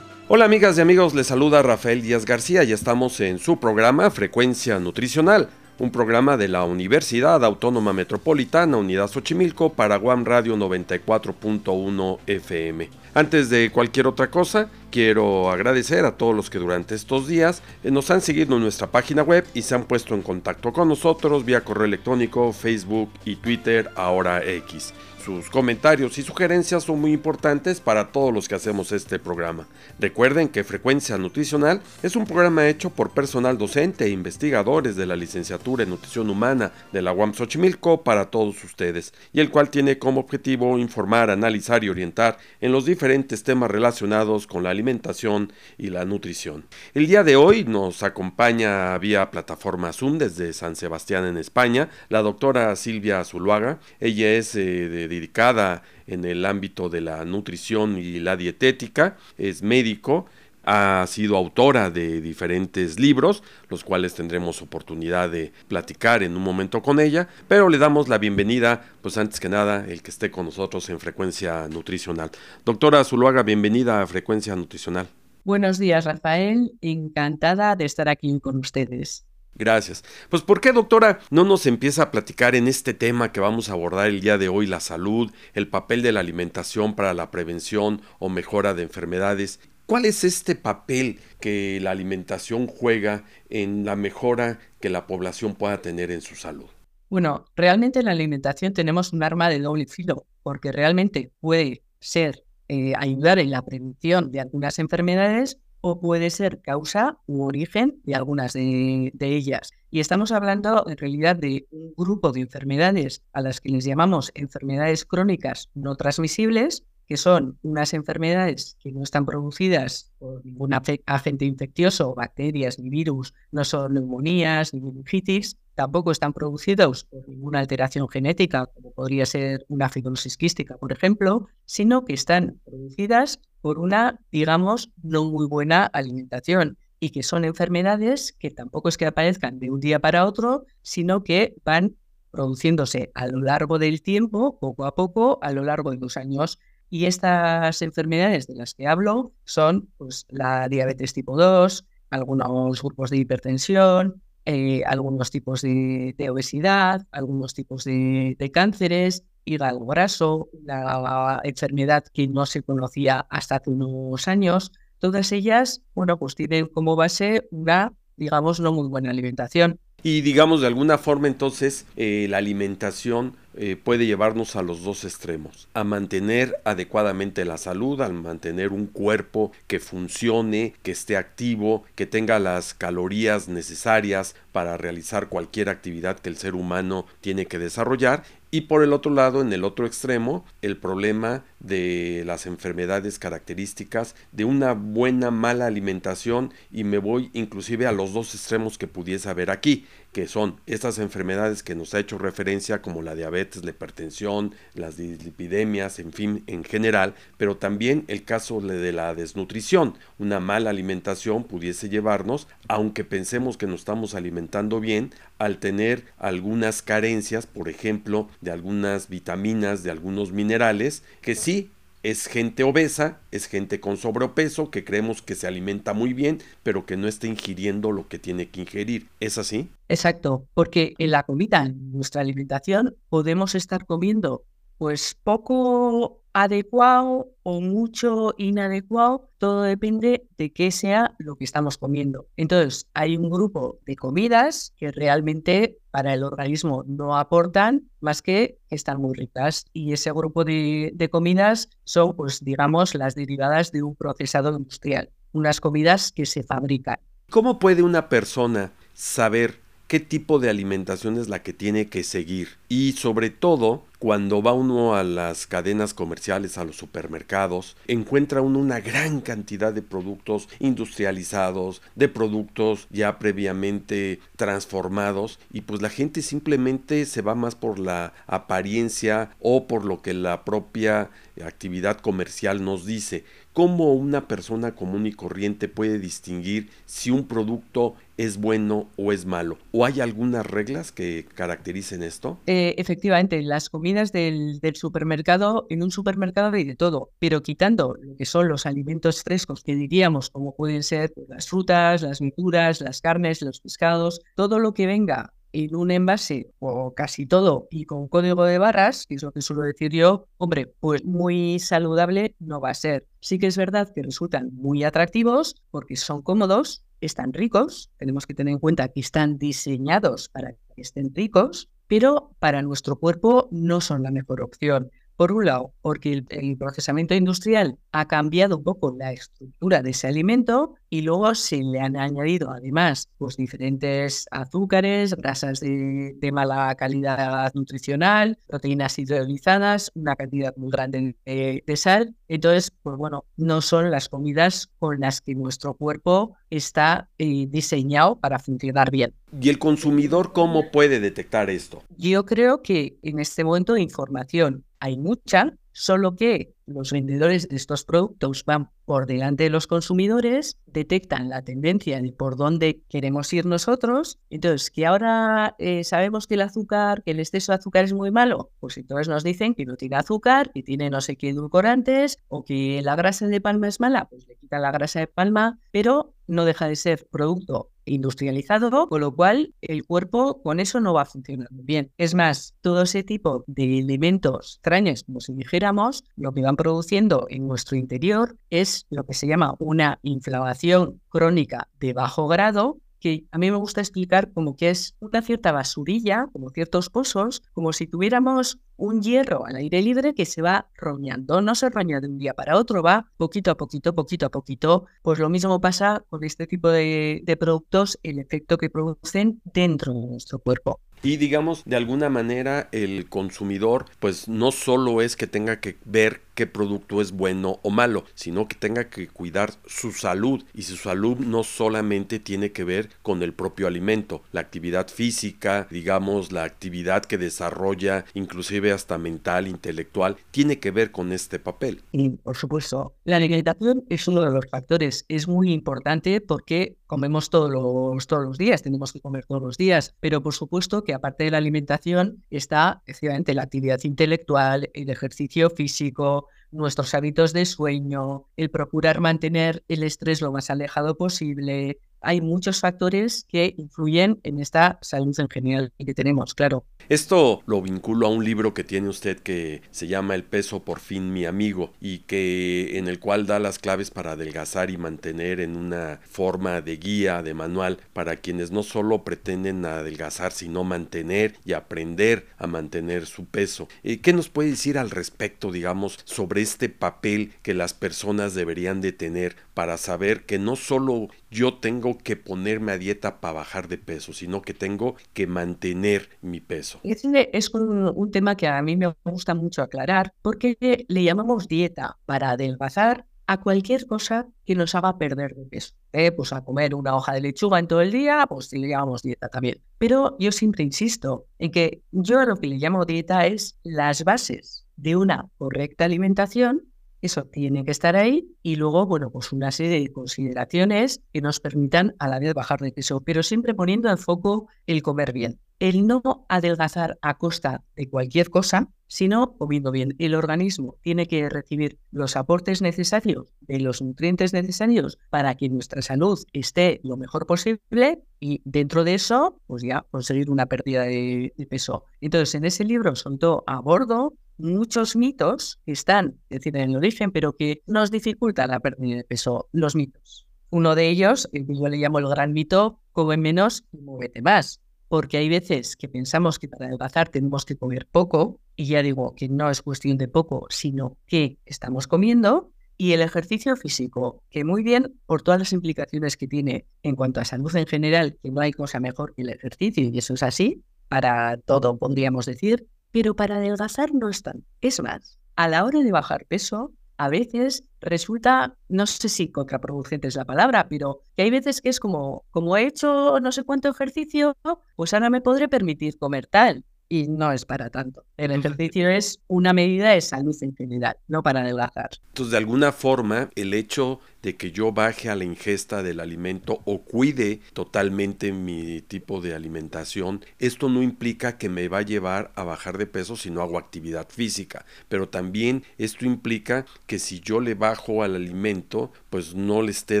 Hola 0.28 0.44
amigas 0.44 0.78
y 0.78 0.82
amigos, 0.82 1.14
les 1.14 1.26
saluda 1.26 1.62
Rafael 1.62 2.00
Díaz 2.00 2.24
García 2.24 2.62
y 2.62 2.70
estamos 2.70 3.18
en 3.18 3.40
su 3.40 3.58
programa 3.58 4.08
Frecuencia 4.12 4.78
Nutricional, 4.78 5.50
un 5.78 5.90
programa 5.90 6.36
de 6.36 6.48
la 6.48 6.64
Universidad 6.64 7.44
Autónoma 7.44 7.92
Metropolitana 7.92 8.76
Unidad 8.76 9.08
Xochimilco 9.08 9.72
para 9.72 9.96
Guam 9.96 10.24
Radio 10.24 10.56
94.1 10.56 12.18
FM. 12.26 13.01
Antes 13.14 13.50
de 13.50 13.70
cualquier 13.70 14.06
otra 14.06 14.30
cosa, 14.30 14.70
quiero 14.90 15.50
agradecer 15.50 16.06
a 16.06 16.16
todos 16.16 16.34
los 16.34 16.48
que 16.48 16.58
durante 16.58 16.94
estos 16.94 17.28
días 17.28 17.62
eh, 17.84 17.90
nos 17.90 18.10
han 18.10 18.22
seguido 18.22 18.56
en 18.56 18.62
nuestra 18.62 18.86
página 18.86 19.22
web 19.22 19.44
y 19.52 19.60
se 19.62 19.74
han 19.74 19.84
puesto 19.84 20.14
en 20.14 20.22
contacto 20.22 20.72
con 20.72 20.88
nosotros 20.88 21.44
vía 21.44 21.60
correo 21.60 21.84
electrónico, 21.84 22.54
Facebook 22.54 23.10
y 23.26 23.36
Twitter, 23.36 23.90
ahora 23.96 24.42
X. 24.42 24.94
Sus 25.24 25.50
comentarios 25.50 26.18
y 26.18 26.22
sugerencias 26.22 26.82
son 26.82 27.00
muy 27.00 27.12
importantes 27.12 27.80
para 27.80 28.10
todos 28.10 28.34
los 28.34 28.48
que 28.48 28.56
hacemos 28.56 28.90
este 28.90 29.20
programa. 29.20 29.68
Recuerden 30.00 30.48
que 30.48 30.64
Frecuencia 30.64 31.16
Nutricional 31.16 31.80
es 32.02 32.16
un 32.16 32.24
programa 32.24 32.66
hecho 32.66 32.90
por 32.90 33.10
personal 33.10 33.56
docente 33.56 34.04
e 34.04 34.10
investigadores 34.10 34.96
de 34.96 35.06
la 35.06 35.14
licenciatura 35.14 35.84
en 35.84 35.90
Nutrición 35.90 36.28
Humana 36.28 36.72
de 36.92 37.02
la 37.02 37.12
UAM 37.12 37.34
Xochimilco 37.34 38.02
para 38.02 38.30
todos 38.32 38.64
ustedes, 38.64 39.14
y 39.32 39.38
el 39.38 39.50
cual 39.50 39.70
tiene 39.70 39.96
como 39.96 40.18
objetivo 40.18 40.76
informar, 40.76 41.30
analizar 41.30 41.84
y 41.84 41.88
orientar 41.88 42.38
en 42.60 42.72
los 42.72 42.84
diferentes 42.84 43.01
temas 43.42 43.68
relacionados 43.68 44.46
con 44.46 44.62
la 44.62 44.70
alimentación 44.70 45.52
y 45.76 45.88
la 45.88 46.04
nutrición. 46.04 46.66
El 46.94 47.08
día 47.08 47.24
de 47.24 47.34
hoy 47.34 47.64
nos 47.64 48.04
acompaña 48.04 48.96
vía 48.98 49.28
plataforma 49.32 49.92
Zoom 49.92 50.18
desde 50.18 50.52
San 50.52 50.76
Sebastián 50.76 51.24
en 51.24 51.36
España 51.36 51.88
la 52.10 52.22
doctora 52.22 52.76
Silvia 52.76 53.24
Zuluaga. 53.24 53.80
Ella 53.98 54.34
es 54.34 54.54
eh, 54.54 54.88
de 54.88 55.08
dedicada 55.08 55.82
en 56.06 56.24
el 56.24 56.44
ámbito 56.44 56.88
de 56.88 57.00
la 57.00 57.24
nutrición 57.24 57.98
y 57.98 58.20
la 58.20 58.36
dietética, 58.36 59.16
es 59.36 59.62
médico, 59.62 60.26
ha 60.64 61.04
sido 61.06 61.36
autora 61.36 61.90
de 61.90 62.20
diferentes 62.20 62.98
libros, 62.98 63.42
los 63.68 63.84
cuales 63.84 64.14
tendremos 64.14 64.62
oportunidad 64.62 65.30
de 65.30 65.52
platicar 65.68 66.22
en 66.22 66.36
un 66.36 66.42
momento 66.42 66.82
con 66.82 67.00
ella, 67.00 67.28
pero 67.48 67.68
le 67.68 67.78
damos 67.78 68.08
la 68.08 68.18
bienvenida, 68.18 68.84
pues 69.00 69.16
antes 69.16 69.40
que 69.40 69.48
nada, 69.48 69.84
el 69.86 70.02
que 70.02 70.10
esté 70.10 70.30
con 70.30 70.46
nosotros 70.46 70.88
en 70.90 71.00
Frecuencia 71.00 71.68
Nutricional. 71.68 72.30
Doctora 72.64 73.04
Zuluaga, 73.04 73.42
bienvenida 73.42 74.02
a 74.02 74.06
Frecuencia 74.06 74.54
Nutricional. 74.56 75.08
Buenos 75.44 75.78
días, 75.78 76.04
Rafael. 76.04 76.72
Encantada 76.80 77.74
de 77.74 77.84
estar 77.84 78.08
aquí 78.08 78.38
con 78.40 78.58
ustedes. 78.58 79.26
Gracias. 79.54 80.02
Pues 80.30 80.42
¿por 80.42 80.60
qué, 80.60 80.72
doctora, 80.72 81.18
no 81.30 81.44
nos 81.44 81.66
empieza 81.66 82.04
a 82.04 82.10
platicar 82.10 82.54
en 82.54 82.68
este 82.68 82.94
tema 82.94 83.32
que 83.32 83.40
vamos 83.40 83.68
a 83.68 83.72
abordar 83.72 84.06
el 84.08 84.20
día 84.20 84.38
de 84.38 84.48
hoy, 84.48 84.66
la 84.66 84.80
salud, 84.80 85.30
el 85.52 85.68
papel 85.68 86.00
de 86.00 86.12
la 86.12 86.20
alimentación 86.20 86.94
para 86.94 87.12
la 87.12 87.30
prevención 87.30 88.00
o 88.18 88.30
mejora 88.30 88.72
de 88.72 88.84
enfermedades? 88.84 89.60
¿Cuál 89.86 90.04
es 90.04 90.24
este 90.24 90.54
papel 90.54 91.18
que 91.40 91.78
la 91.80 91.90
alimentación 91.90 92.66
juega 92.66 93.24
en 93.50 93.84
la 93.84 93.96
mejora 93.96 94.58
que 94.80 94.90
la 94.90 95.06
población 95.06 95.54
pueda 95.54 95.82
tener 95.82 96.10
en 96.10 96.20
su 96.20 96.34
salud? 96.34 96.66
Bueno, 97.10 97.44
realmente 97.56 97.98
en 97.98 98.06
la 98.06 98.12
alimentación 98.12 98.72
tenemos 98.72 99.12
un 99.12 99.22
arma 99.22 99.50
de 99.50 99.58
doble 99.58 99.86
filo, 99.86 100.24
porque 100.42 100.72
realmente 100.72 101.30
puede 101.40 101.82
ser 102.00 102.42
eh, 102.68 102.94
ayudar 102.96 103.38
en 103.38 103.50
la 103.50 103.62
prevención 103.62 104.30
de 104.30 104.40
algunas 104.40 104.78
enfermedades 104.78 105.58
o 105.82 106.00
puede 106.00 106.30
ser 106.30 106.62
causa 106.62 107.18
u 107.26 107.42
origen 107.42 108.00
de 108.04 108.14
algunas 108.14 108.54
de, 108.54 109.12
ellas. 109.20 109.72
Y 109.90 110.00
estamos 110.00 110.32
hablando 110.32 110.86
en 110.88 110.96
realidad 110.96 111.36
de 111.36 111.66
un 111.70 111.92
grupo 111.96 112.32
de 112.32 112.40
enfermedades 112.40 113.22
a 113.32 113.42
las 113.42 113.60
que 113.60 113.68
les 113.68 113.84
llamamos 113.84 114.30
enfermedades 114.34 115.04
crónicas 115.04 115.68
no 115.74 115.96
transmisibles, 115.96 116.84
que 117.06 117.16
son 117.16 117.58
unas 117.62 117.94
enfermedades 117.94 118.76
que 118.80 118.92
no 118.92 119.02
están 119.02 119.26
producidas 119.26 120.12
por 120.18 120.44
ningún 120.44 120.72
agente 120.72 121.44
infeccioso, 121.44 122.14
bacterias 122.14 122.78
ni 122.78 122.88
virus, 122.90 123.34
no 123.50 123.64
son 123.64 123.94
neumonías 123.94 124.72
ni 124.72 124.80
meningitis, 124.80 125.58
tampoco 125.74 126.10
están 126.10 126.32
producidos 126.32 127.04
por 127.04 127.28
ninguna 127.28 127.60
alteración 127.60 128.08
genética, 128.08 128.66
como 128.66 128.92
podría 128.92 129.26
ser 129.26 129.64
una 129.68 129.88
fibrosis 129.88 130.36
quística, 130.36 130.76
por 130.76 130.92
ejemplo, 130.92 131.48
sino 131.64 132.04
que 132.04 132.14
están 132.14 132.60
producidas 132.64 133.40
por 133.60 133.78
una, 133.78 134.20
digamos, 134.30 134.90
no 135.02 135.24
muy 135.24 135.46
buena 135.46 135.86
alimentación 135.86 136.78
y 137.00 137.10
que 137.10 137.22
son 137.22 137.44
enfermedades 137.44 138.32
que 138.38 138.50
tampoco 138.50 138.88
es 138.88 138.96
que 138.96 139.06
aparezcan 139.06 139.58
de 139.58 139.70
un 139.70 139.80
día 139.80 139.98
para 139.98 140.24
otro, 140.24 140.66
sino 140.82 141.24
que 141.24 141.56
van 141.64 141.96
produciéndose 142.30 143.10
a 143.14 143.26
lo 143.26 143.40
largo 143.40 143.78
del 143.78 144.02
tiempo, 144.02 144.58
poco 144.58 144.84
a 144.84 144.94
poco, 144.94 145.38
a 145.42 145.52
lo 145.52 145.62
largo 145.62 145.90
de 145.90 145.98
los 145.98 146.16
años. 146.16 146.58
Y 146.92 147.06
estas 147.06 147.80
enfermedades 147.80 148.46
de 148.46 148.54
las 148.54 148.74
que 148.74 148.86
hablo 148.86 149.32
son 149.46 149.88
pues, 149.96 150.26
la 150.28 150.68
diabetes 150.68 151.14
tipo 151.14 151.38
2, 151.38 151.86
algunos 152.10 152.82
grupos 152.82 153.08
de 153.08 153.16
hipertensión, 153.16 154.20
eh, 154.44 154.82
algunos 154.84 155.30
tipos 155.30 155.62
de, 155.62 156.14
obesidad, 156.30 157.06
algunos 157.10 157.54
tipos 157.54 157.84
de, 157.84 158.50
cánceres, 158.52 159.24
hígado 159.46 159.86
graso, 159.86 160.50
la 160.66 161.40
enfermedad 161.44 162.04
que 162.12 162.28
no 162.28 162.44
se 162.44 162.62
conocía 162.62 163.26
hasta 163.30 163.56
hace 163.56 163.70
unos 163.70 164.28
años, 164.28 164.70
todas 164.98 165.32
ellas, 165.32 165.80
bueno, 165.94 166.18
pues 166.18 166.34
tienen 166.34 166.66
como 166.66 166.94
base 166.94 167.48
una, 167.52 167.94
digamos, 168.18 168.60
no 168.60 168.70
muy 168.70 168.88
buena 168.88 169.08
alimentación. 169.08 169.80
Y 170.02 170.20
digamos, 170.20 170.60
de 170.60 170.66
alguna 170.66 170.98
forma 170.98 171.26
entonces, 171.28 171.86
eh, 171.96 172.26
la 172.28 172.36
alimentación 172.36 173.38
eh, 173.54 173.76
puede 173.76 174.06
llevarnos 174.06 174.56
a 174.56 174.62
los 174.62 174.82
dos 174.82 175.04
extremos, 175.04 175.68
a 175.74 175.84
mantener 175.84 176.56
adecuadamente 176.64 177.44
la 177.44 177.58
salud, 177.58 178.00
al 178.00 178.14
mantener 178.14 178.72
un 178.72 178.86
cuerpo 178.86 179.52
que 179.66 179.80
funcione, 179.80 180.74
que 180.82 180.92
esté 180.92 181.16
activo, 181.16 181.84
que 181.94 182.06
tenga 182.06 182.38
las 182.38 182.74
calorías 182.74 183.48
necesarias 183.48 184.34
para 184.52 184.76
realizar 184.76 185.28
cualquier 185.28 185.68
actividad 185.68 186.18
que 186.18 186.28
el 186.28 186.36
ser 186.36 186.54
humano 186.54 187.06
tiene 187.20 187.46
que 187.46 187.58
desarrollar. 187.58 188.22
Y 188.54 188.62
por 188.62 188.82
el 188.82 188.92
otro 188.92 189.10
lado, 189.10 189.40
en 189.40 189.50
el 189.54 189.64
otro 189.64 189.86
extremo, 189.86 190.44
el 190.60 190.76
problema 190.76 191.42
de 191.58 192.22
las 192.26 192.44
enfermedades 192.44 193.18
características 193.18 194.14
de 194.30 194.44
una 194.44 194.74
buena 194.74 195.30
mala 195.30 195.66
alimentación 195.66 196.52
y 196.70 196.84
me 196.84 196.98
voy 196.98 197.30
inclusive 197.32 197.86
a 197.86 197.92
los 197.92 198.12
dos 198.12 198.34
extremos 198.34 198.76
que 198.76 198.86
pudiese 198.86 199.30
haber 199.30 199.50
aquí, 199.50 199.86
que 200.12 200.28
son 200.28 200.60
estas 200.66 200.98
enfermedades 200.98 201.62
que 201.62 201.74
nos 201.74 201.94
ha 201.94 201.98
hecho 201.98 202.18
referencia 202.18 202.82
como 202.82 203.02
la 203.02 203.14
diabetes, 203.14 203.64
la 203.64 203.70
hipertensión, 203.70 204.54
las 204.74 204.96
dislipidemias, 204.98 205.98
en 205.98 206.12
fin, 206.12 206.44
en 206.46 206.64
general, 206.64 207.14
pero 207.38 207.56
también 207.56 208.04
el 208.08 208.24
caso 208.24 208.60
de 208.60 208.92
la 208.92 209.14
desnutrición. 209.14 209.94
Una 210.18 210.38
mala 210.38 210.70
alimentación 210.70 211.44
pudiese 211.44 211.88
llevarnos, 211.88 212.46
aunque 212.68 213.04
pensemos 213.04 213.56
que 213.56 213.66
nos 213.66 213.80
estamos 213.80 214.14
alimentando 214.14 214.80
bien, 214.80 215.12
al 215.38 215.58
tener 215.58 216.04
algunas 216.18 216.82
carencias, 216.82 217.46
por 217.46 217.68
ejemplo, 217.68 218.28
de 218.40 218.52
algunas 218.52 219.08
vitaminas, 219.08 219.82
de 219.82 219.90
algunos 219.90 220.30
minerales, 220.30 221.02
que 221.22 221.34
sí 221.34 221.70
es 222.02 222.26
gente 222.26 222.64
obesa, 222.64 223.20
es 223.30 223.46
gente 223.46 223.80
con 223.80 223.96
sobrepeso 223.96 224.70
que 224.70 224.84
creemos 224.84 225.22
que 225.22 225.34
se 225.34 225.46
alimenta 225.46 225.92
muy 225.92 226.12
bien, 226.12 226.38
pero 226.62 226.84
que 226.84 226.96
no 226.96 227.06
está 227.08 227.26
ingiriendo 227.26 227.92
lo 227.92 228.08
que 228.08 228.18
tiene 228.18 228.48
que 228.48 228.62
ingerir. 228.62 229.08
¿Es 229.20 229.38
así? 229.38 229.70
Exacto, 229.88 230.46
porque 230.54 230.94
en 230.98 231.10
la 231.12 231.22
comida, 231.22 231.64
en 231.64 231.92
nuestra 231.92 232.20
alimentación, 232.20 232.96
podemos 233.08 233.54
estar 233.54 233.86
comiendo 233.86 234.44
pues 234.82 235.16
poco 235.22 236.24
adecuado 236.32 237.30
o 237.44 237.60
mucho 237.60 238.34
inadecuado, 238.36 239.30
todo 239.38 239.62
depende 239.62 240.26
de 240.36 240.52
qué 240.52 240.72
sea 240.72 241.14
lo 241.18 241.36
que 241.36 241.44
estamos 241.44 241.78
comiendo. 241.78 242.26
Entonces, 242.36 242.88
hay 242.92 243.16
un 243.16 243.30
grupo 243.30 243.78
de 243.86 243.94
comidas 243.94 244.74
que 244.76 244.90
realmente 244.90 245.78
para 245.92 246.14
el 246.14 246.24
organismo 246.24 246.82
no 246.84 247.16
aportan 247.16 247.92
más 248.00 248.22
que 248.22 248.58
están 248.70 249.00
muy 249.00 249.14
ricas. 249.14 249.66
Y 249.72 249.92
ese 249.92 250.10
grupo 250.10 250.42
de, 250.42 251.08
comidas 251.12 251.68
son, 251.84 252.16
pues, 252.16 252.42
digamos, 252.42 252.96
las 252.96 253.14
derivadas 253.14 253.70
de 253.70 253.84
un 253.84 253.94
procesado 253.94 254.50
industrial, 254.50 255.10
unas 255.30 255.60
comidas 255.60 256.10
que 256.10 256.26
se 256.26 256.42
fabrican. 256.42 256.96
¿Cómo 257.30 257.60
puede 257.60 257.84
una 257.84 258.08
persona 258.08 258.72
saber 258.94 259.60
qué 259.86 260.00
tipo 260.00 260.40
de 260.40 260.50
alimentación 260.50 261.18
es 261.18 261.28
la 261.28 261.44
que 261.44 261.52
tiene 261.52 261.88
que 261.88 262.02
seguir 262.02 262.48
y 262.72 262.92
sobre 262.92 263.28
todo 263.28 263.82
cuando 263.98 264.42
va 264.42 264.54
uno 264.54 264.96
a 264.96 265.04
las 265.04 265.46
cadenas 265.46 265.92
comerciales, 265.92 266.56
a 266.56 266.64
los 266.64 266.74
supermercados, 266.74 267.76
encuentra 267.86 268.40
uno 268.40 268.60
una 268.60 268.80
gran 268.80 269.20
cantidad 269.20 269.74
de 269.74 269.82
productos 269.82 270.48
industrializados, 270.58 271.82
de 271.96 272.08
productos 272.08 272.88
ya 272.90 273.18
previamente 273.18 274.20
transformados 274.36 275.38
y 275.52 275.60
pues 275.60 275.82
la 275.82 275.90
gente 275.90 276.22
simplemente 276.22 277.04
se 277.04 277.20
va 277.20 277.34
más 277.34 277.54
por 277.54 277.78
la 277.78 278.14
apariencia 278.26 279.30
o 279.38 279.66
por 279.66 279.84
lo 279.84 280.00
que 280.00 280.14
la 280.14 280.42
propia 280.44 281.10
actividad 281.44 281.98
comercial 281.98 282.64
nos 282.64 282.86
dice. 282.86 283.24
¿Cómo 283.52 283.92
una 283.92 284.28
persona 284.28 284.74
común 284.74 285.06
y 285.06 285.12
corriente 285.12 285.68
puede 285.68 285.98
distinguir 285.98 286.70
si 286.86 287.10
un 287.10 287.26
producto 287.28 287.94
es 288.16 288.38
bueno 288.38 288.88
o 288.96 289.12
es 289.12 289.26
malo? 289.26 289.58
¿O 289.72 289.84
hay 289.84 290.00
algunas 290.00 290.46
reglas 290.46 290.90
que 290.90 291.26
caractericen 291.34 292.02
esto? 292.02 292.38
Eh, 292.46 292.61
efectivamente, 292.78 293.42
las 293.42 293.68
comidas 293.68 294.12
del, 294.12 294.60
supermercado, 294.74 295.66
en 295.70 295.82
un 295.82 295.90
supermercado 295.90 296.54
hay 296.54 296.64
de 296.64 296.76
todo, 296.76 297.10
pero 297.18 297.42
quitando 297.42 297.94
lo 298.00 298.16
que 298.16 298.24
son 298.24 298.48
los 298.48 298.66
alimentos 298.66 299.22
frescos 299.22 299.62
que 299.62 299.74
diríamos, 299.74 300.30
como 300.30 300.54
pueden 300.54 300.82
ser 300.82 301.12
las 301.28 301.48
frutas, 301.48 302.02
las 302.02 302.20
verduras, 302.20 302.80
las 302.80 303.00
carnes, 303.00 303.42
los 303.42 303.60
pescados, 303.60 304.20
todo 304.34 304.58
lo 304.58 304.74
que 304.74 304.86
venga 304.86 305.32
en 305.52 305.76
un 305.76 305.90
envase 305.90 306.50
o 306.58 306.94
casi 306.94 307.26
todo 307.26 307.68
y 307.70 307.84
con 307.84 308.08
código 308.08 308.44
de 308.44 308.58
barras, 308.58 309.06
que 309.06 309.14
es 309.14 309.22
lo 309.22 309.32
que 309.32 309.42
suelo 309.42 309.62
decir 309.62 309.92
yo, 309.92 310.26
hombre, 310.38 310.72
pues 310.80 311.04
muy 311.04 311.58
saludable 311.58 312.34
no 312.38 312.60
va 312.60 312.70
a 312.70 312.74
ser. 312.74 313.06
Sí 313.20 313.38
que 313.38 313.46
es 313.46 313.56
verdad 313.56 313.92
que 313.94 314.02
resultan 314.02 314.50
muy 314.54 314.84
atractivos 314.84 315.62
porque 315.70 315.96
son 315.96 316.22
cómodos, 316.22 316.84
están 317.00 317.32
ricos, 317.32 317.90
tenemos 317.98 318.26
que 318.26 318.34
tener 318.34 318.52
en 318.52 318.58
cuenta 318.58 318.88
que 318.88 319.00
están 319.00 319.38
diseñados 319.38 320.28
para 320.28 320.52
que 320.52 320.82
estén 320.82 321.14
ricos, 321.14 321.68
pero 321.92 322.30
para 322.38 322.62
nuestro 322.62 322.96
cuerpo 322.96 323.48
no 323.50 323.82
son 323.82 324.02
la 324.02 324.10
mejor 324.10 324.40
opción. 324.40 324.90
Por 325.14 325.30
un 325.30 325.44
lado, 325.44 325.74
porque 325.82 326.24
el, 326.30 326.56
procesamiento 326.56 327.14
industrial 327.14 327.78
ha 327.92 328.08
cambiado 328.08 328.56
un 328.56 328.64
poco 328.64 328.96
la 328.96 329.12
estructura 329.12 329.82
de 329.82 329.90
ese 329.90 330.08
alimento 330.08 330.74
y 330.88 331.02
luego 331.02 331.34
se 331.34 331.62
le 331.62 331.80
han 331.80 331.98
añadido 331.98 332.50
además 332.50 333.10
pues, 333.18 333.36
diferentes 333.36 334.24
azúcares, 334.30 335.14
grasas 335.14 335.60
de, 335.60 336.30
mala 336.32 336.74
calidad 336.76 337.52
nutricional, 337.52 338.38
proteínas 338.48 338.98
hidrolizadas, 338.98 339.92
una 339.94 340.16
cantidad 340.16 340.56
muy 340.56 340.70
grande 340.70 341.14
de, 341.26 341.76
sal. 341.76 342.16
Entonces, 342.26 342.72
pues 342.82 342.96
bueno, 342.96 343.26
no 343.36 343.60
son 343.60 343.90
las 343.90 344.08
comidas 344.08 344.70
con 344.78 344.98
las 344.98 345.20
que 345.20 345.34
nuestro 345.34 345.74
cuerpo 345.74 346.36
está 346.56 347.08
eh, 347.18 347.46
diseñado 347.48 348.16
para 348.16 348.38
funcionar 348.38 348.90
bien. 348.90 349.14
¿Y 349.40 349.48
el 349.48 349.58
consumidor 349.58 350.32
cómo 350.34 350.70
puede 350.70 351.00
detectar 351.00 351.48
esto? 351.48 351.82
Yo 351.96 352.26
creo 352.26 352.62
que 352.62 352.98
en 353.02 353.20
este 353.20 353.42
momento 353.42 353.72
de 353.72 353.80
información 353.80 354.62
hay 354.78 354.98
mucha, 354.98 355.54
solo 355.72 356.16
que 356.16 356.54
los 356.66 356.92
vendedores 356.92 357.48
de 357.48 357.56
estos 357.56 357.84
productos 357.84 358.44
van 358.44 358.70
por 358.84 359.06
delante 359.06 359.44
de 359.44 359.50
los 359.50 359.66
consumidores, 359.66 360.58
detectan 360.66 361.28
la 361.28 361.42
tendencia 361.42 362.00
de 362.00 362.12
por 362.12 362.36
dónde 362.36 362.82
queremos 362.88 363.32
ir 363.32 363.46
nosotros, 363.46 364.18
entonces 364.30 364.70
que 364.70 364.86
ahora 364.86 365.54
eh, 365.58 365.84
sabemos 365.84 366.26
que 366.26 366.34
el 366.34 366.42
azúcar, 366.42 367.02
que 367.02 367.12
el 367.12 367.20
exceso 367.20 367.52
de 367.52 367.58
azúcar 367.58 367.84
es 367.84 367.92
muy 367.92 368.10
malo, 368.10 368.50
pues 368.60 368.76
entonces 368.76 369.08
nos 369.08 369.24
dicen 369.24 369.54
que 369.54 369.66
no 369.66 369.76
tiene 369.76 369.96
azúcar, 369.96 370.52
que 370.52 370.62
tiene 370.62 370.90
no 370.90 371.00
sé 371.00 371.16
qué 371.16 371.30
edulcorantes, 371.30 372.18
o 372.28 372.44
que 372.44 372.80
la 372.82 372.96
grasa 372.96 373.26
de 373.26 373.40
palma 373.40 373.68
es 373.68 373.80
mala, 373.80 374.06
pues 374.06 374.26
le 374.26 374.36
quitan 374.36 374.62
la 374.62 374.72
grasa 374.72 375.00
de 375.00 375.06
palma, 375.06 375.58
pero 375.70 376.14
no 376.26 376.44
deja 376.44 376.68
de 376.68 376.76
ser 376.76 377.06
producto 377.10 377.71
industrializado, 377.84 378.88
con 378.88 379.00
lo 379.00 379.14
cual 379.14 379.54
el 379.60 379.84
cuerpo 379.84 380.42
con 380.42 380.60
eso 380.60 380.80
no 380.80 380.94
va 380.94 381.02
a 381.02 381.06
funcionar 381.06 381.48
bien. 381.50 381.90
Es 381.98 382.14
más, 382.14 382.54
todo 382.60 382.82
ese 382.82 383.02
tipo 383.02 383.44
de 383.46 383.78
elementos 383.78 384.54
extraños, 384.56 385.04
como 385.04 385.20
si 385.20 385.34
dijéramos, 385.34 386.04
lo 386.16 386.32
que 386.32 386.42
van 386.42 386.56
produciendo 386.56 387.26
en 387.28 387.46
nuestro 387.46 387.76
interior 387.76 388.36
es 388.50 388.86
lo 388.90 389.04
que 389.04 389.14
se 389.14 389.26
llama 389.26 389.54
una 389.58 389.98
inflamación 390.02 391.00
crónica 391.08 391.68
de 391.80 391.92
bajo 391.92 392.28
grado 392.28 392.78
que 393.02 393.24
a 393.32 393.38
mí 393.38 393.50
me 393.50 393.56
gusta 393.56 393.80
explicar 393.80 394.30
como 394.32 394.56
que 394.56 394.70
es 394.70 394.94
una 395.00 395.20
cierta 395.22 395.50
basurilla, 395.50 396.28
como 396.32 396.50
ciertos 396.50 396.88
pozos, 396.88 397.42
como 397.52 397.72
si 397.72 397.88
tuviéramos 397.88 398.60
un 398.76 399.02
hierro 399.02 399.44
al 399.44 399.56
aire 399.56 399.82
libre 399.82 400.14
que 400.14 400.24
se 400.24 400.40
va 400.40 400.68
roñando, 400.76 401.42
no 401.42 401.54
se 401.54 401.68
roña 401.68 402.00
de 402.00 402.08
un 402.08 402.18
día 402.18 402.34
para 402.34 402.56
otro, 402.56 402.82
va 402.82 403.06
poquito 403.16 403.50
a 403.50 403.56
poquito, 403.56 403.94
poquito 403.94 404.26
a 404.26 404.30
poquito. 404.30 404.86
Pues 405.02 405.18
lo 405.18 405.28
mismo 405.28 405.60
pasa 405.60 406.04
con 406.08 406.22
este 406.24 406.46
tipo 406.46 406.68
de, 406.68 407.22
de 407.24 407.36
productos, 407.36 407.98
el 408.02 408.18
efecto 408.18 408.56
que 408.56 408.70
producen 408.70 409.42
dentro 409.52 409.92
de 409.92 410.06
nuestro 410.06 410.38
cuerpo. 410.38 410.80
Y 411.04 411.16
digamos, 411.16 411.64
de 411.64 411.74
alguna 411.74 412.08
manera 412.08 412.68
el 412.70 413.08
consumidor 413.08 413.86
pues 413.98 414.28
no 414.28 414.52
solo 414.52 415.02
es 415.02 415.16
que 415.16 415.26
tenga 415.26 415.58
que 415.58 415.76
ver 415.84 416.22
qué 416.34 416.46
producto 416.46 417.00
es 417.00 417.12
bueno 417.12 417.60
o 417.62 417.70
malo, 417.70 418.04
sino 418.14 418.48
que 418.48 418.56
tenga 418.56 418.88
que 418.88 419.08
cuidar 419.08 419.52
su 419.66 419.92
salud. 419.92 420.44
Y 420.54 420.62
su 420.62 420.76
salud 420.76 421.18
no 421.18 421.44
solamente 421.44 422.18
tiene 422.18 422.52
que 422.52 422.64
ver 422.64 422.90
con 423.02 423.22
el 423.22 423.32
propio 423.32 423.66
alimento, 423.66 424.22
la 424.32 424.40
actividad 424.40 424.88
física, 424.88 425.66
digamos, 425.70 426.32
la 426.32 426.44
actividad 426.44 427.04
que 427.04 427.18
desarrolla, 427.18 428.04
inclusive 428.14 428.72
hasta 428.72 428.98
mental, 428.98 429.48
intelectual, 429.48 430.16
tiene 430.30 430.58
que 430.58 430.70
ver 430.70 430.90
con 430.90 431.12
este 431.12 431.38
papel. 431.38 431.82
Y 431.92 432.10
por 432.10 432.36
supuesto, 432.36 432.94
la 433.04 433.16
alimentación 433.16 433.84
es 433.88 434.08
uno 434.08 434.22
de 434.22 434.30
los 434.30 434.46
factores, 434.48 435.04
es 435.08 435.28
muy 435.28 435.52
importante 435.52 436.20
porque 436.20 436.76
comemos 436.86 437.30
todos 437.30 437.50
los, 437.50 438.06
todos 438.06 438.24
los 438.24 438.38
días, 438.38 438.62
tenemos 438.62 438.92
que 438.92 439.00
comer 439.00 439.24
todos 439.24 439.42
los 439.42 439.56
días, 439.56 439.94
pero 440.00 440.22
por 440.22 440.34
supuesto 440.34 440.84
que 440.84 440.92
aparte 440.92 441.24
de 441.24 441.30
la 441.30 441.38
alimentación 441.38 442.22
está 442.30 442.82
efectivamente 442.86 443.32
la 443.32 443.44
actividad 443.44 443.80
intelectual, 443.84 444.70
el 444.74 444.90
ejercicio 444.90 445.48
físico, 445.48 446.28
nuestros 446.52 446.94
hábitos 446.94 447.32
de 447.32 447.46
sueño, 447.46 448.26
el 448.36 448.50
procurar 448.50 449.00
mantener 449.00 449.64
el 449.68 449.82
estrés 449.82 450.20
lo 450.20 450.32
más 450.32 450.50
alejado 450.50 450.96
posible, 450.96 451.80
hay 452.02 452.20
muchos 452.20 452.60
factores 452.60 453.24
que 453.28 453.54
influyen 453.56 454.20
en 454.22 454.40
esta 454.40 454.78
salud 454.82 455.18
en 455.18 455.28
general 455.28 455.72
que 455.78 455.94
tenemos, 455.94 456.34
claro. 456.34 456.64
Esto 456.88 457.42
lo 457.46 457.62
vinculo 457.62 458.06
a 458.06 458.10
un 458.10 458.24
libro 458.24 458.54
que 458.54 458.64
tiene 458.64 458.88
usted 458.88 459.18
que 459.20 459.62
se 459.70 459.86
llama 459.86 460.14
El 460.14 460.24
peso 460.24 460.64
por 460.64 460.80
fin 460.80 461.12
mi 461.12 461.24
amigo 461.24 461.72
y 461.80 462.00
que 462.00 462.76
en 462.76 462.88
el 462.88 462.98
cual 462.98 463.26
da 463.26 463.38
las 463.38 463.58
claves 463.58 463.90
para 463.90 464.12
adelgazar 464.12 464.70
y 464.70 464.76
mantener 464.76 465.40
en 465.40 465.56
una 465.56 466.00
forma 466.02 466.60
de 466.60 466.76
guía, 466.76 467.22
de 467.22 467.34
manual 467.34 467.78
para 467.92 468.16
quienes 468.16 468.50
no 468.50 468.62
solo 468.62 469.04
pretenden 469.04 469.64
adelgazar, 469.64 470.32
sino 470.32 470.64
mantener 470.64 471.36
y 471.44 471.52
aprender 471.52 472.26
a 472.36 472.46
mantener 472.46 473.06
su 473.06 473.26
peso. 473.26 473.68
Eh, 473.84 474.00
¿Qué 474.00 474.12
nos 474.12 474.28
puede 474.28 474.50
decir 474.50 474.76
al 474.76 474.90
respecto, 474.90 475.52
digamos, 475.52 476.00
sobre 476.04 476.42
este 476.42 476.68
papel 476.68 477.32
que 477.42 477.54
las 477.54 477.74
personas 477.74 478.34
deberían 478.34 478.80
de 478.80 478.92
tener 478.92 479.36
para 479.54 479.76
saber 479.76 480.24
que 480.24 480.38
no 480.38 480.56
solo 480.56 481.08
yo 481.30 481.54
tengo 481.54 481.91
que 481.98 482.16
ponerme 482.16 482.72
a 482.72 482.78
dieta 482.78 483.20
para 483.20 483.34
bajar 483.34 483.68
de 483.68 483.78
peso, 483.78 484.12
sino 484.12 484.42
que 484.42 484.54
tengo 484.54 484.96
que 485.12 485.26
mantener 485.26 486.08
mi 486.20 486.40
peso. 486.40 486.80
Este 486.82 487.36
es 487.36 487.52
un, 487.54 488.10
tema 488.10 488.36
que 488.36 488.46
a 488.46 488.60
mí 488.62 488.76
me 488.76 488.94
gusta 489.04 489.34
mucho 489.34 489.62
aclarar, 489.62 490.12
porque 490.22 490.56
le 490.88 491.02
llamamos 491.02 491.48
dieta 491.48 491.98
para 492.04 492.30
adelgazar 492.30 493.06
a 493.26 493.40
cualquier 493.40 493.86
cosa 493.86 494.28
que 494.44 494.54
nos 494.54 494.74
haga 494.74 494.98
perder 494.98 495.34
de 495.34 495.44
peso. 495.46 495.74
¿eh? 495.92 496.12
Pues 496.12 496.32
a 496.32 496.44
comer 496.44 496.74
una 496.74 496.94
hoja 496.94 497.14
de 497.14 497.20
lechuga 497.20 497.58
en 497.58 497.68
todo 497.68 497.80
el 497.80 497.92
día, 497.92 498.26
pues 498.28 498.52
le 498.52 498.68
llamamos 498.68 499.02
dieta 499.02 499.28
también. 499.28 499.60
Pero 499.78 500.16
yo 500.18 500.32
siempre 500.32 500.64
insisto 500.64 501.26
en 501.38 501.50
que 501.50 501.82
yo 501.92 502.22
lo 502.24 502.36
que 502.36 502.48
le 502.48 502.56
llamo 502.56 502.84
dieta 502.84 503.26
es 503.26 503.58
las 503.62 504.04
bases 504.04 504.66
de 504.76 504.96
una 504.96 505.28
correcta 505.38 505.84
alimentación 505.84 506.71
eso 507.02 507.24
tiene 507.24 507.64
que 507.64 507.72
estar 507.72 507.96
ahí 507.96 508.28
y 508.42 508.56
luego, 508.56 508.86
bueno, 508.86 509.10
pues 509.10 509.32
una 509.32 509.50
serie 509.50 509.80
de 509.80 509.92
consideraciones 509.92 511.02
que 511.12 511.20
nos 511.20 511.40
permitan 511.40 511.94
a 511.98 512.08
la 512.08 512.18
vez 512.18 512.32
bajar 512.32 512.60
de 512.60 512.72
peso, 512.72 513.00
pero 513.00 513.22
siempre 513.22 513.54
poniendo 513.54 513.90
en 513.90 513.98
foco 513.98 514.48
el 514.66 514.82
comer 514.82 515.12
bien. 515.12 515.40
El 515.58 515.86
no 515.86 516.26
adelgazar 516.28 516.98
a 517.02 517.18
costa 517.18 517.62
de 517.76 517.88
cualquier 517.88 518.30
cosa, 518.30 518.68
sino 518.88 519.36
comiendo 519.38 519.70
bien. 519.70 519.94
El 519.98 520.14
organismo 520.14 520.76
tiene 520.82 521.06
que 521.06 521.28
recibir 521.28 521.78
los 521.90 522.16
aportes 522.16 522.62
necesarios 522.62 523.26
de 523.40 523.58
los 523.60 523.80
nutrientes 523.80 524.32
necesarios 524.32 524.98
para 525.08 525.34
que 525.34 525.48
nuestra 525.48 525.82
salud 525.82 526.18
esté 526.32 526.80
lo 526.82 526.96
mejor 526.96 527.26
posible 527.26 528.02
y 528.20 528.42
dentro 528.44 528.84
de 528.84 528.94
eso, 528.94 529.40
pues 529.46 529.62
ya 529.62 529.86
conseguir 529.90 530.30
una 530.30 530.46
pérdida 530.46 530.82
de, 530.82 531.32
peso. 531.48 531.84
Entonces, 532.00 532.34
en 532.34 532.44
ese 532.44 532.64
libro, 532.64 532.94
sobre 532.94 533.18
todo, 533.18 533.44
abordo 533.46 534.14
muchos 534.42 534.96
mitos 534.96 535.60
que 535.64 535.72
están, 535.72 536.18
es 536.28 536.40
decir, 536.40 536.56
en 536.56 536.70
el 536.70 536.76
origen, 536.76 537.12
pero 537.12 537.32
que 537.34 537.62
nos 537.66 537.90
dificultan 537.90 538.50
la 538.50 538.60
pérdida 538.60 538.96
de 538.96 539.04
peso, 539.04 539.48
los 539.52 539.74
mitos. 539.74 540.26
Uno 540.50 540.74
de 540.74 540.88
ellos, 540.88 541.30
yo 541.32 541.68
le 541.68 541.78
llamo 541.78 541.98
el 541.98 542.08
gran 542.08 542.32
mito, 542.32 542.80
come 542.92 543.16
menos 543.16 543.64
y 543.72 543.78
muévete 543.78 544.20
más. 544.20 544.60
Porque 544.88 545.16
hay 545.16 545.30
veces 545.30 545.76
que 545.76 545.88
pensamos 545.88 546.38
que 546.38 546.48
para 546.48 546.66
adelgazar 546.66 547.08
tenemos 547.08 547.46
que 547.46 547.56
comer 547.56 547.88
poco, 547.90 548.40
y 548.56 548.66
ya 548.66 548.82
digo 548.82 549.14
que 549.14 549.30
no 549.30 549.48
es 549.48 549.62
cuestión 549.62 549.96
de 549.96 550.08
poco, 550.08 550.46
sino 550.50 550.98
que 551.06 551.38
estamos 551.46 551.86
comiendo, 551.86 552.50
y 552.76 552.92
el 552.92 553.00
ejercicio 553.00 553.56
físico, 553.56 554.22
que 554.28 554.44
muy 554.44 554.62
bien 554.62 555.00
por 555.06 555.22
todas 555.22 555.38
las 555.38 555.52
implicaciones 555.52 556.16
que 556.16 556.26
tiene 556.26 556.66
en 556.82 556.96
cuanto 556.96 557.20
a 557.20 557.24
salud 557.24 557.54
en 557.56 557.66
general, 557.66 558.18
que 558.22 558.30
no 558.30 558.40
hay 558.40 558.52
cosa 558.52 558.80
mejor 558.80 559.14
que 559.14 559.22
el 559.22 559.30
ejercicio, 559.30 559.84
y 559.84 559.96
eso 559.96 560.14
es 560.14 560.22
así, 560.22 560.62
para 560.88 561.38
todo, 561.38 561.78
podríamos 561.78 562.26
decir, 562.26 562.66
pero 562.92 563.16
para 563.16 563.36
adelgazar 563.36 563.94
no 563.94 564.08
están. 564.08 564.44
Es 564.60 564.80
más, 564.80 565.18
a 565.34 565.48
la 565.48 565.64
hora 565.64 565.80
de 565.80 565.90
bajar 565.90 566.26
peso, 566.26 566.72
a 566.98 567.08
veces 567.08 567.64
resulta, 567.80 568.56
no 568.68 568.86
sé 568.86 569.08
si 569.08 569.28
contraproducente 569.28 570.06
es 570.06 570.14
la 570.14 570.24
palabra, 570.24 570.68
pero 570.68 571.02
que 571.16 571.22
hay 571.22 571.30
veces 571.30 571.60
que 571.60 571.70
es 571.70 571.80
como, 571.80 572.24
como 572.30 572.56
he 572.56 572.66
hecho 572.66 573.18
no 573.20 573.32
sé 573.32 573.42
cuánto 573.42 573.68
ejercicio, 573.68 574.36
pues 574.76 574.94
ahora 574.94 575.10
me 575.10 575.20
podré 575.20 575.48
permitir 575.48 575.98
comer 575.98 576.26
tal 576.26 576.64
y 576.88 577.08
no 577.08 577.32
es 577.32 577.46
para 577.46 577.70
tanto. 577.70 578.04
El 578.18 578.32
ejercicio 578.32 578.88
es 578.90 579.18
una 579.26 579.54
medida 579.54 579.90
de 579.90 580.00
salud 580.02 580.36
en 580.42 580.54
general, 580.54 580.96
no 581.08 581.22
para 581.22 581.40
adelgazar. 581.40 581.88
Entonces, 582.08 582.32
de 582.32 582.36
alguna 582.36 582.70
forma, 582.70 583.30
el 583.34 583.54
hecho 583.54 584.00
de 584.22 584.36
que 584.36 584.52
yo 584.52 584.72
baje 584.72 585.10
a 585.10 585.16
la 585.16 585.24
ingesta 585.24 585.82
del 585.82 586.00
alimento 586.00 586.60
o 586.64 586.82
cuide 586.82 587.40
totalmente 587.52 588.32
mi 588.32 588.80
tipo 588.82 589.20
de 589.20 589.34
alimentación, 589.34 590.24
esto 590.38 590.68
no 590.68 590.82
implica 590.82 591.38
que 591.38 591.48
me 591.48 591.68
va 591.68 591.78
a 591.78 591.82
llevar 591.82 592.32
a 592.36 592.44
bajar 592.44 592.78
de 592.78 592.86
peso 592.86 593.16
si 593.16 593.30
no 593.30 593.42
hago 593.42 593.58
actividad 593.58 594.08
física, 594.08 594.64
pero 594.88 595.08
también 595.08 595.64
esto 595.78 596.06
implica 596.06 596.66
que 596.86 596.98
si 596.98 597.20
yo 597.20 597.40
le 597.40 597.54
bajo 597.54 598.02
al 598.02 598.14
alimento, 598.14 598.92
pues 599.10 599.34
no 599.34 599.62
le 599.62 599.72
esté 599.72 600.00